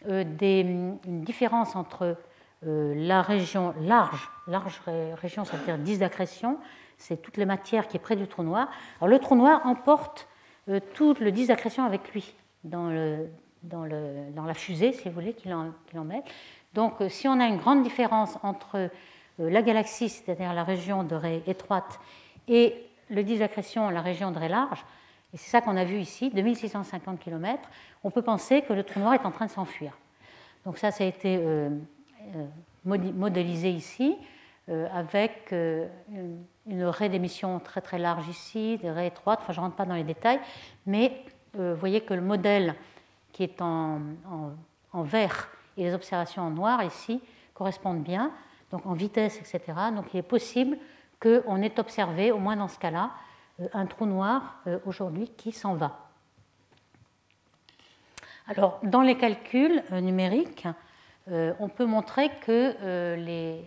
[0.08, 2.18] une différence entre
[2.68, 4.82] euh, la région large, large
[5.20, 6.60] région, ça veut dire 10 d'accrétion,
[6.96, 8.70] c'est toutes les matières qui est près du trou noir.
[9.00, 10.28] Alors le trou noir emporte
[10.70, 16.04] euh, tout le 10 d'accrétion avec lui dans, la fusée, si vous voulez, qu'il en,
[16.04, 16.24] met.
[16.76, 18.92] Donc euh, si on a une grande différence entre
[19.40, 22.00] la galaxie, c'est-à-dire la région de raie étroite,
[22.48, 22.76] et
[23.10, 24.86] le 10 d'accrétion, la région de raie large,
[25.34, 27.70] et c'est ça qu'on a vu ici, 2650 km,
[28.04, 29.98] on peut penser que le trou noir est en train de s'enfuir.
[30.66, 31.70] Donc ça, ça a été euh,
[32.84, 34.18] modélisé ici,
[34.70, 35.88] euh, avec euh,
[36.68, 39.86] une raie d'émission très très large ici, des raies étroites, enfin je ne rentre pas
[39.86, 40.40] dans les détails,
[40.86, 41.24] mais
[41.54, 42.76] vous voyez que le modèle
[43.34, 44.00] qui est en,
[44.94, 47.22] vert et les observations en noir ici
[47.54, 48.32] correspondent bien,
[48.72, 49.62] donc en vitesse, etc.
[49.94, 50.78] Donc il est possible
[51.22, 53.12] qu'on ait observé, au moins dans ce cas-là,
[53.74, 56.10] un trou noir aujourd'hui qui s'en va.
[58.48, 60.68] Alors, dans les calculs numériques,
[61.30, 63.64] euh, on peut montrer que euh, les,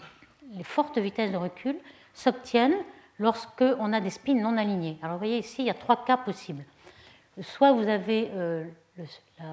[0.65, 1.77] fortes vitesses de recul
[2.13, 2.77] s'obtiennent
[3.19, 4.99] lorsqu'on a des spins non alignés.
[5.03, 6.65] Alors vous voyez ici, il y a trois cas possibles.
[7.41, 8.65] Soit vous avez euh,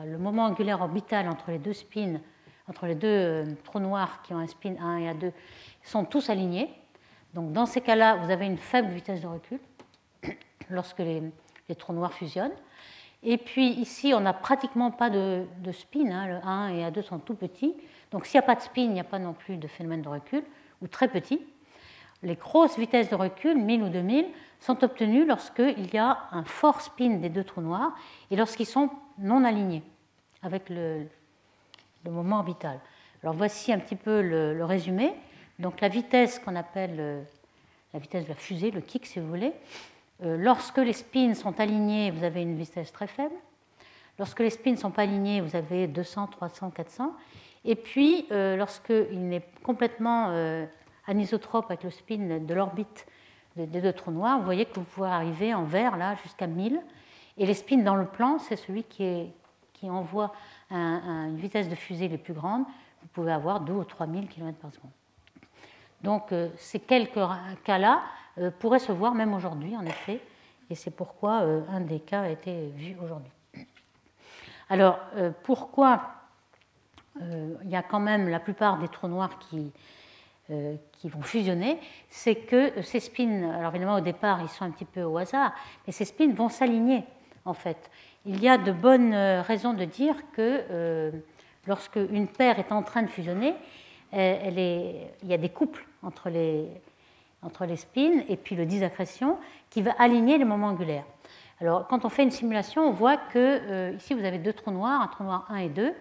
[0.06, 2.20] le, moment angulaire orbital entre les deux spins,
[2.68, 5.32] entre les deux trous noirs qui ont un spin A1 et A2,
[5.84, 6.72] sont tous alignés.
[7.34, 9.60] Donc dans ces cas-là, vous avez une faible vitesse de recul
[10.72, 11.22] lorsque les,
[11.78, 12.52] trous noirs fusionnent.
[13.24, 16.28] Et puis ici, on n'a pratiquement pas de, spin, hein.
[16.28, 17.76] le A1 et A2 sont tout petits.
[18.12, 20.02] Donc s'il n'y a pas de spin, il n'y a pas non plus de phénomène
[20.02, 20.44] de recul,
[20.82, 21.40] ou très petit.
[22.24, 24.26] Les grosses vitesses de recul, 1000 ou 2000,
[24.60, 27.96] sont obtenues lorsqu'il y a un fort spin des deux trous noirs
[28.30, 29.82] et lorsqu'ils sont non alignés
[30.44, 31.08] avec le,
[32.10, 32.80] moment orbital.
[33.24, 35.14] Alors voici un petit peu le, résumé.
[35.60, 37.22] Donc la vitesse qu'on appelle euh,
[37.94, 39.54] la vitesse de la fusée, le kick si vous voulez,
[40.22, 43.36] lorsque les spins sont alignés, vous avez une vitesse très faible.
[44.20, 47.16] Lorsque les spins ne sont pas alignés, vous avez 200, 300, 400.
[47.66, 50.66] Et puis, euh, lorsqu'il est complètement euh,
[51.08, 53.06] anisotrope avec le spin de l'orbite
[53.56, 56.80] des deux trous noirs, vous voyez que vous pouvez arriver en vert là jusqu'à 1000.
[57.38, 59.34] Et les spins dans le plan, c'est celui qui,
[59.84, 60.32] envoie
[60.70, 62.66] une vitesse de fusée les plus grandes.
[63.02, 64.92] Vous pouvez avoir 2 ou 3000 km par seconde.
[66.04, 67.20] Donc, euh, ces quelques
[67.64, 68.04] cas-là
[68.60, 70.22] pourraient se voir même aujourd'hui, en effet.
[70.70, 73.32] Et c'est pourquoi un des cas a été vu aujourd'hui.
[74.70, 75.00] Alors,
[75.44, 76.22] pourquoi
[77.22, 79.72] euh, il y a quand même la plupart des trous noirs qui,
[80.50, 81.78] euh, qui vont fusionner,
[82.10, 85.54] c'est que ces spins, alors évidemment au départ ils sont un petit peu au hasard,
[85.86, 87.04] mais ces spins vont s'aligner
[87.44, 87.90] en fait.
[88.26, 91.12] Il y a de bonnes euh, raisons de dire que
[91.68, 93.56] lorsque une paire est en train de fusionner,
[94.14, 96.68] il y a des couples entre les,
[97.42, 99.38] entre les spins et puis le disaccrétion
[99.70, 101.06] qui va aligner les moments angulaires.
[101.60, 105.02] Alors quand on fait une simulation, on voit que ici vous avez deux trous noirs,
[105.02, 105.94] un trou noir 1 et 2,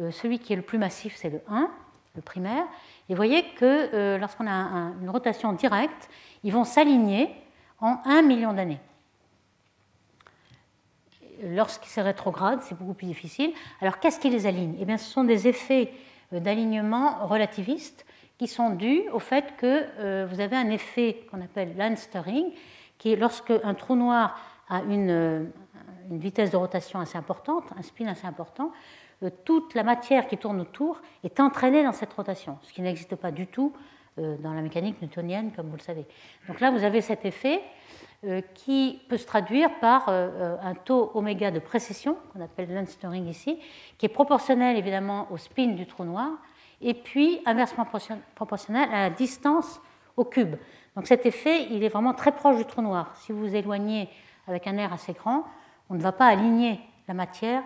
[0.00, 1.68] euh, celui qui est le plus massif, c'est le 1,
[2.14, 2.64] le primaire.
[3.08, 6.08] Et vous voyez que euh, lorsqu'on a une rotation directe,
[6.44, 7.34] ils vont s'aligner
[7.80, 8.80] en 1 million d'années.
[11.42, 13.52] Lorsqu'ils sont rétrogrades, c'est beaucoup plus difficile.
[13.80, 14.76] Alors qu'est-ce qui les aligne?
[14.80, 15.92] Eh bien, ce sont des effets
[16.32, 18.04] euh, d'alignement relativistes
[18.38, 22.52] qui sont dus au fait que vous avez un effet qu'on appelle Landstering,
[22.96, 25.50] qui est lorsque un trou noir a une,
[26.10, 28.72] une vitesse de rotation assez importante, un spin assez important,
[29.22, 33.16] euh, toute la matière qui tourne autour est entraînée dans cette rotation, ce qui n'existe
[33.16, 33.72] pas du tout
[34.18, 36.06] euh, dans la mécanique newtonienne, comme vous le savez.
[36.46, 37.60] Donc là, vous avez cet effet
[38.24, 43.58] euh, qui peut se traduire par un taux oméga de précession, qu'on appelle l'unstering ici,
[43.96, 46.30] qui est proportionnel évidemment au spin du trou noir,
[46.80, 47.86] et puis inversement
[48.34, 49.80] proportionnel à la distance
[50.16, 50.56] au cube.
[50.96, 53.14] Donc cet effet, il est vraiment très proche du trou noir.
[53.16, 54.08] Si vous vous éloignez
[54.46, 55.44] avec un air assez grand,
[55.90, 57.62] on ne va pas aligner la matière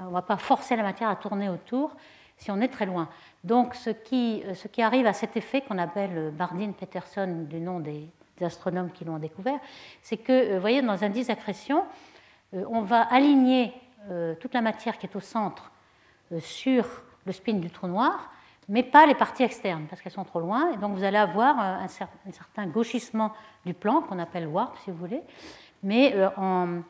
[0.00, 1.94] on ne va pas forcer la matière à tourner autour
[2.36, 3.08] si on est très loin.
[3.44, 8.08] Donc ce qui, ce qui arrive à cet effet qu'on appelle Bardeen-Peterson du nom des,
[8.40, 9.60] astronomes qui l'ont découvert,
[10.02, 11.84] c'est que, euh, vous voyez, dans un disque d'accrétion,
[12.54, 13.72] euh, on va aligner
[14.10, 15.70] euh, toute la matière qui est au centre
[16.40, 16.84] sur
[17.24, 18.30] le spin du trou noir,
[18.68, 20.72] mais pas les parties externes, parce qu'elles sont trop loin.
[20.72, 23.32] Et donc vous allez avoir un, certain gauchissement
[23.66, 25.22] du plan, qu'on appelle warp, si vous voulez,
[25.82, 26.80] mais en,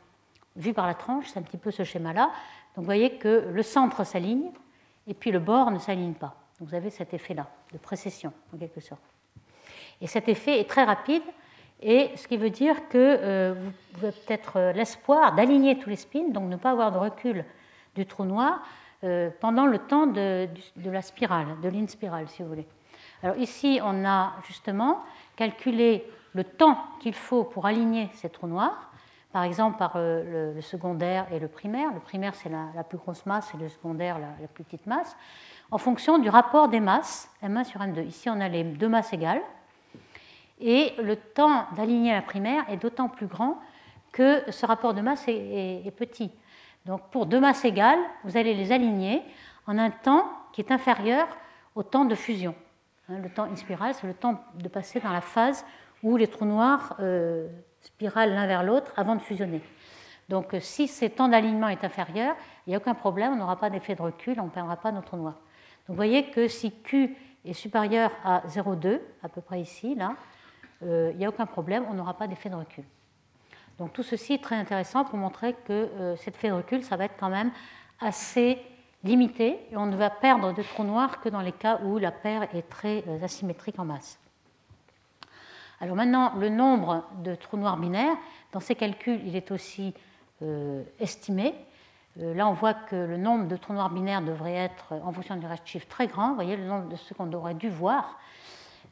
[0.57, 2.27] vu par la tranche, c'est un petit peu ce schéma-là.
[2.75, 4.51] Donc vous voyez que le centre s'aligne
[5.07, 6.35] et puis le bord ne s'aligne pas.
[6.59, 9.03] Donc vous avez cet effet-là de précession en quelque sorte.
[10.01, 11.23] Et cet effet est très rapide
[11.81, 13.55] Et ce qui veut dire que
[13.95, 17.45] vous avez peut-être l'espoir d'aligner tous les spins, donc ne pas avoir de recul
[17.95, 18.63] du trou noir
[19.41, 22.67] pendant le temps de, la spirale, de l'inspirale, si vous voulez.
[23.23, 25.03] Alors ici, on a justement
[25.37, 28.91] calculé le temps qu'il faut pour aligner ces trous noirs,
[29.33, 31.93] par exemple par euh, le, secondaire et le primaire.
[31.93, 35.17] Le primaire, c'est la, plus grosse masse et le secondaire, la, plus petite masse,
[35.71, 38.07] en fonction du rapport des masses, M1 sur M2.
[38.07, 39.43] Ici, on a les deux masses égales.
[40.61, 43.59] Et le temps d'aligner la primaire est d'autant plus grand
[44.13, 46.31] que ce rapport de masse est, petit.
[46.87, 49.23] Donc pour deux masses égales, vous allez les aligner
[49.67, 51.29] en un temps qui est inférieur
[51.75, 52.55] au temps de fusion.
[53.09, 55.65] Hein, le temps inspiral, c'est le temps de passer dans la phase
[56.03, 57.49] où les trous noirs euh,
[57.81, 59.63] spiralent l'un vers l'autre avant de fusionner.
[60.29, 62.35] Donc euh, si ce temps d'alignement est inférieur,
[62.67, 64.93] il n'y a aucun problème, on n'aura pas d'effet de recul, on ne perdra pas
[64.93, 65.35] notre trou noir.
[65.35, 70.15] Donc vous voyez que si Q est supérieur à 0,2, à peu près ici, là,
[70.83, 72.85] euh, il n'y a aucun problème, on n'aura pas d'effet de recul.
[73.79, 77.07] Donc tout ceci est très intéressant pour montrer que cet effet de recul, ça va
[77.07, 77.51] être quand même
[78.01, 78.59] assez
[79.05, 82.13] limité et on ne va perdre de trous noirs que dans les cas où la
[82.13, 84.19] paire est très euh, asymétrique en masse.
[85.81, 88.17] Alors maintenant, le nombre de trous noirs binaires,
[88.53, 89.95] dans ces calculs, il est aussi
[90.43, 91.55] euh, estimé.
[92.21, 95.35] Euh, là, on voit que le nombre de trous noirs binaires devrait être, en fonction
[95.37, 96.31] du redshift, très grand.
[96.31, 98.21] Vous voyez le nombre de ceux qu'on aurait dû voir.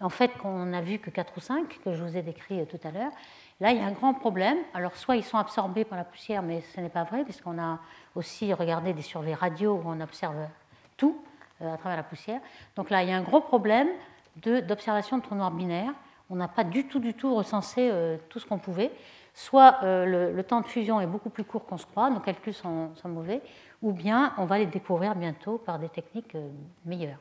[0.01, 2.81] En fait, qu'on n'a vu que 4 ou 5, que je vous ai décrit tout
[2.83, 3.13] à l'heure.
[3.61, 4.57] Là, il y a un grand problème.
[4.73, 7.79] Alors, soit ils sont absorbés par la poussière, mais ce n'est pas vrai, puisqu'on a
[8.15, 10.49] aussi regardé des surveys radio où on observe
[10.97, 11.23] tout
[11.61, 12.41] euh, à travers la poussière.
[12.75, 13.89] Donc là, il y a un gros problème
[14.37, 15.93] d'observation de, trous noirs binaires.
[16.31, 18.91] On n'a pas du tout, du tout recensé euh, tout ce qu'on pouvait.
[19.35, 22.55] Soit euh, le, temps de fusion est beaucoup plus court qu'on se croit, nos calculs
[22.55, 23.43] sont, mauvais,
[23.83, 26.37] ou bien on va les découvrir bientôt par des techniques
[26.85, 27.19] meilleures.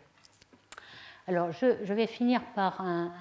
[1.27, 3.11] Alors, je, vais finir par un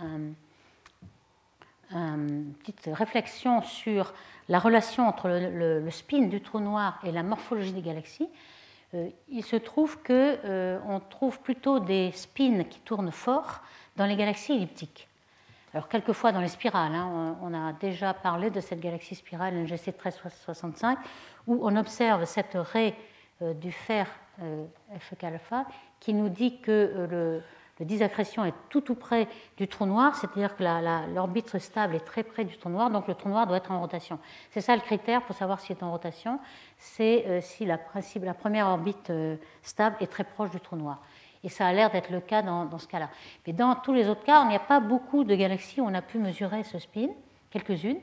[1.90, 4.12] une petite réflexion sur
[4.48, 8.28] la relation entre le, spin du trou noir et la morphologie des galaxies.
[8.94, 13.60] Euh, il se trouve qu'on euh, trouve plutôt des spins qui tournent fort
[13.96, 15.08] dans les galaxies elliptiques.
[15.74, 19.92] Alors, quelquefois dans les spirales, hein, on, a déjà parlé de cette galaxie spirale NGC
[19.92, 20.98] 1365,
[21.46, 22.94] où on observe cette raie
[23.42, 24.06] euh, du fer
[24.98, 25.66] FK alpha
[25.98, 27.42] qui nous dit que le,
[27.78, 30.64] le disaccrétion est tout tout près du trou noir, c'est-à-dire que
[31.14, 33.80] l'orbite stable est très près du trou noir, donc le trou noir doit être en
[33.80, 34.18] rotation.
[34.50, 36.40] C'est ça le critère pour savoir s'il est en rotation,
[36.76, 37.78] c'est euh, si la,
[38.34, 41.00] première orbite euh, stable est très proche du trou noir.
[41.44, 43.10] Et ça a l'air d'être le cas dans, ce cas-là.
[43.46, 45.94] Mais dans tous les autres cas, il n'y a pas beaucoup de galaxies où on
[45.94, 47.08] a pu mesurer ce spin,
[47.50, 47.98] quelques-unes,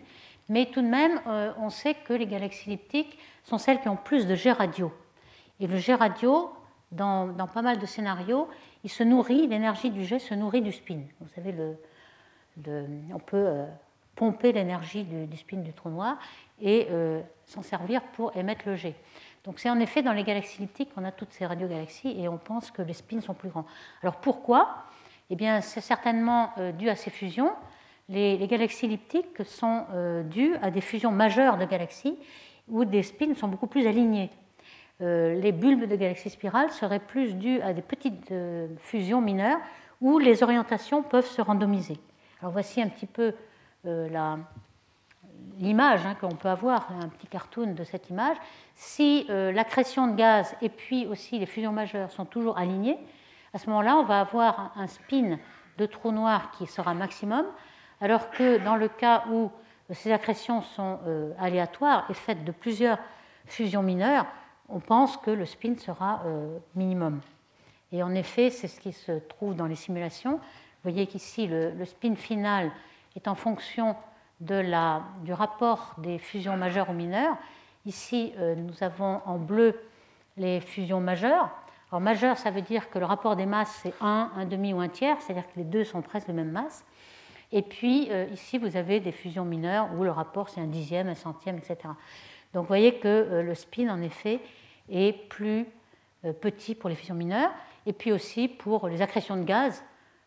[0.47, 3.97] mais tout de même, euh, on sait que les galaxies elliptiques sont celles qui ont
[3.97, 4.93] plus de G radio.
[5.59, 6.49] Et le G radio,
[6.91, 8.47] dans pas mal de scénarios,
[8.85, 10.99] il se nourrit, l'énergie du jet se nourrit du spin.
[11.19, 11.75] Vous savez, le,
[13.11, 13.65] on peut euh,
[14.15, 16.19] pomper l'énergie du, spin du trou noir
[16.61, 18.93] et euh, s'en servir pour émettre le jet.
[19.43, 22.37] Donc c'est en effet dans les galaxies elliptiques qu'on a toutes ces radiogalaxies et on
[22.37, 23.65] pense que les spins sont plus grands.
[24.03, 24.85] Alors pourquoi?
[25.31, 27.53] Eh bien c'est certainement euh, dû à ces fusions.
[28.07, 29.85] Les, les galaxies elliptiques sont
[30.25, 32.19] dues à des fusions majeures de galaxies
[32.67, 34.29] où des spins sont beaucoup plus alignés.
[35.01, 39.59] Euh, les bulbes de galaxies spirales seraient plus dus à des petites euh, fusions mineures
[39.99, 41.99] où les orientations peuvent se randomiser.
[42.39, 43.33] Alors voici un petit peu
[43.85, 44.37] euh,
[45.57, 48.37] l'image hein, qu'on peut avoir, un petit cartoon de cette image.
[48.75, 52.97] Si l'accrétion de gaz et puis aussi les fusions majeures sont toujours alignées,
[53.53, 55.37] à ce moment-là, on va avoir un spin
[55.77, 57.45] de trou noir qui sera maximum,
[58.01, 59.49] alors que dans le cas où
[59.91, 60.99] ces accrétions sont
[61.39, 62.97] aléatoires et faites de plusieurs
[63.45, 64.25] fusions mineures,
[64.69, 67.21] on pense que le spin sera euh, minimum.
[67.91, 70.33] Et en effet, c'est ce qui se trouve dans les simulations.
[70.33, 72.71] Vous voyez qu'ici, le, spin final
[73.15, 73.95] est en fonction
[74.39, 77.37] du rapport des fusions majeures ou mineures.
[77.85, 79.79] Ici, euh, nous avons en bleu
[80.37, 81.49] les fusions majeures.
[81.91, 84.81] Alors, majeure, ça veut dire que le rapport des masses, c'est 1, 1 demi ou
[84.81, 86.83] 1 tiers, c'est-à-dire que les deux sont presque de même masse.
[87.51, 91.07] Et puis, euh, ici, vous avez des fusions mineures où le rapport, c'est un dixième,
[91.07, 91.77] un centième, etc.
[92.55, 94.39] Donc vous voyez que euh, le spin, en effet,
[94.89, 95.67] est plus
[96.23, 97.51] euh, petit pour les fusions mineures,
[97.85, 99.83] et puis aussi pour les accrétions de gaz.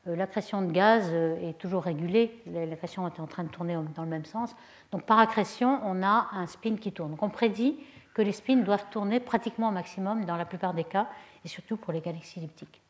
[0.07, 4.11] Euh, l'accrétion de gaz est toujours régulée, l'accrétion est en train de tourner dans le
[4.11, 4.55] même sens.
[4.93, 7.13] Donc par accrétion, on a un spin qui tourne.
[7.13, 7.79] Donc on prédit
[8.13, 11.09] que les spins doivent tourner pratiquement au maximum dans la plupart des cas,
[11.47, 12.83] et surtout pour les galaxies elliptiques.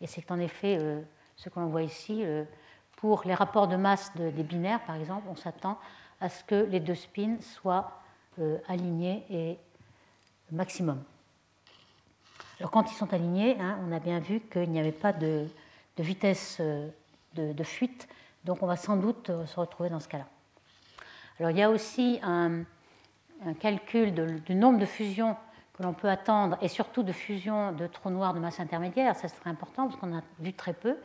[0.00, 0.80] Et c'est en effet
[1.36, 2.24] ce que l'on voit ici.
[2.96, 5.78] Pour les rapports de masse des binaires, par exemple, on s'attend
[6.20, 7.97] à ce que les deux spins soient
[8.68, 9.58] alignés et
[10.52, 11.02] maximum.
[12.58, 15.46] Alors quand ils sont alignés, hein, on a bien vu qu'il n'y avait pas de,
[15.98, 16.88] vitesse euh,
[17.34, 18.08] de, fuite,
[18.44, 20.26] donc on va sans doute euh, se retrouver dans ce cas-là.
[21.38, 22.64] Alors il y a aussi un,
[23.60, 24.12] calcul
[24.44, 25.36] du nombre de fusions
[25.74, 29.14] que l'on peut attendre et surtout de fusions de trous noirs de masse intermédiaire.
[29.14, 30.96] Ça, très important parce qu'on a vu très peu.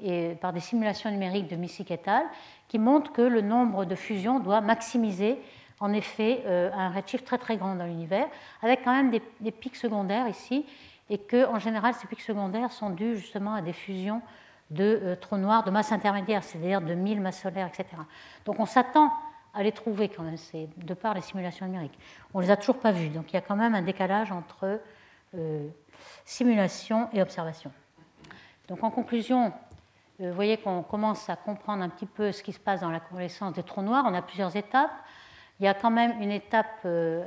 [0.00, 2.24] Et par des simulations numériques de Missick et al.
[2.68, 5.38] qui montrent que le nombre de fusions doit maximiser
[5.80, 8.26] en effet euh, un redshift très très grand dans l'univers,
[8.62, 10.64] avec quand même des, pics secondaires ici,
[11.10, 14.22] et que en général ces pics secondaires sont dus justement à des fusions
[14.70, 17.86] de euh, trous noirs de masse intermédiaire, c'est-à-dire de 1000 masses solaires, etc.
[18.44, 19.12] Donc on s'attend
[19.54, 21.98] à les trouver quand même, c'est de par les simulations numériques.
[22.34, 24.32] On ne les a toujours pas vus, donc il y a quand même un décalage
[24.32, 24.80] entre
[25.34, 25.68] euh,
[26.24, 27.70] simulation et observation.
[28.68, 29.52] Donc en conclusion,
[30.18, 33.00] vous voyez qu'on commence à comprendre un petit peu ce qui se passe dans la
[33.00, 34.04] convalescence des trous noirs.
[34.06, 34.92] On a plusieurs étapes.
[35.58, 37.24] Il y a quand même une étape euh,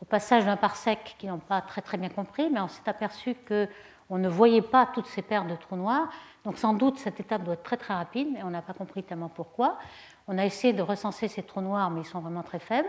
[0.00, 3.36] au passage d'un parsec qui n'ont pas très très bien compris, mais on s'est aperçu
[3.46, 6.08] qu'on ne voyait pas toutes ces paires de trous noirs.
[6.44, 9.02] Donc sans doute cette étape doit être très très rapide, mais on n'a pas compris
[9.02, 9.78] tellement pourquoi.
[10.26, 12.88] On a essayé de recenser ces trous noirs, mais ils sont vraiment très faibles.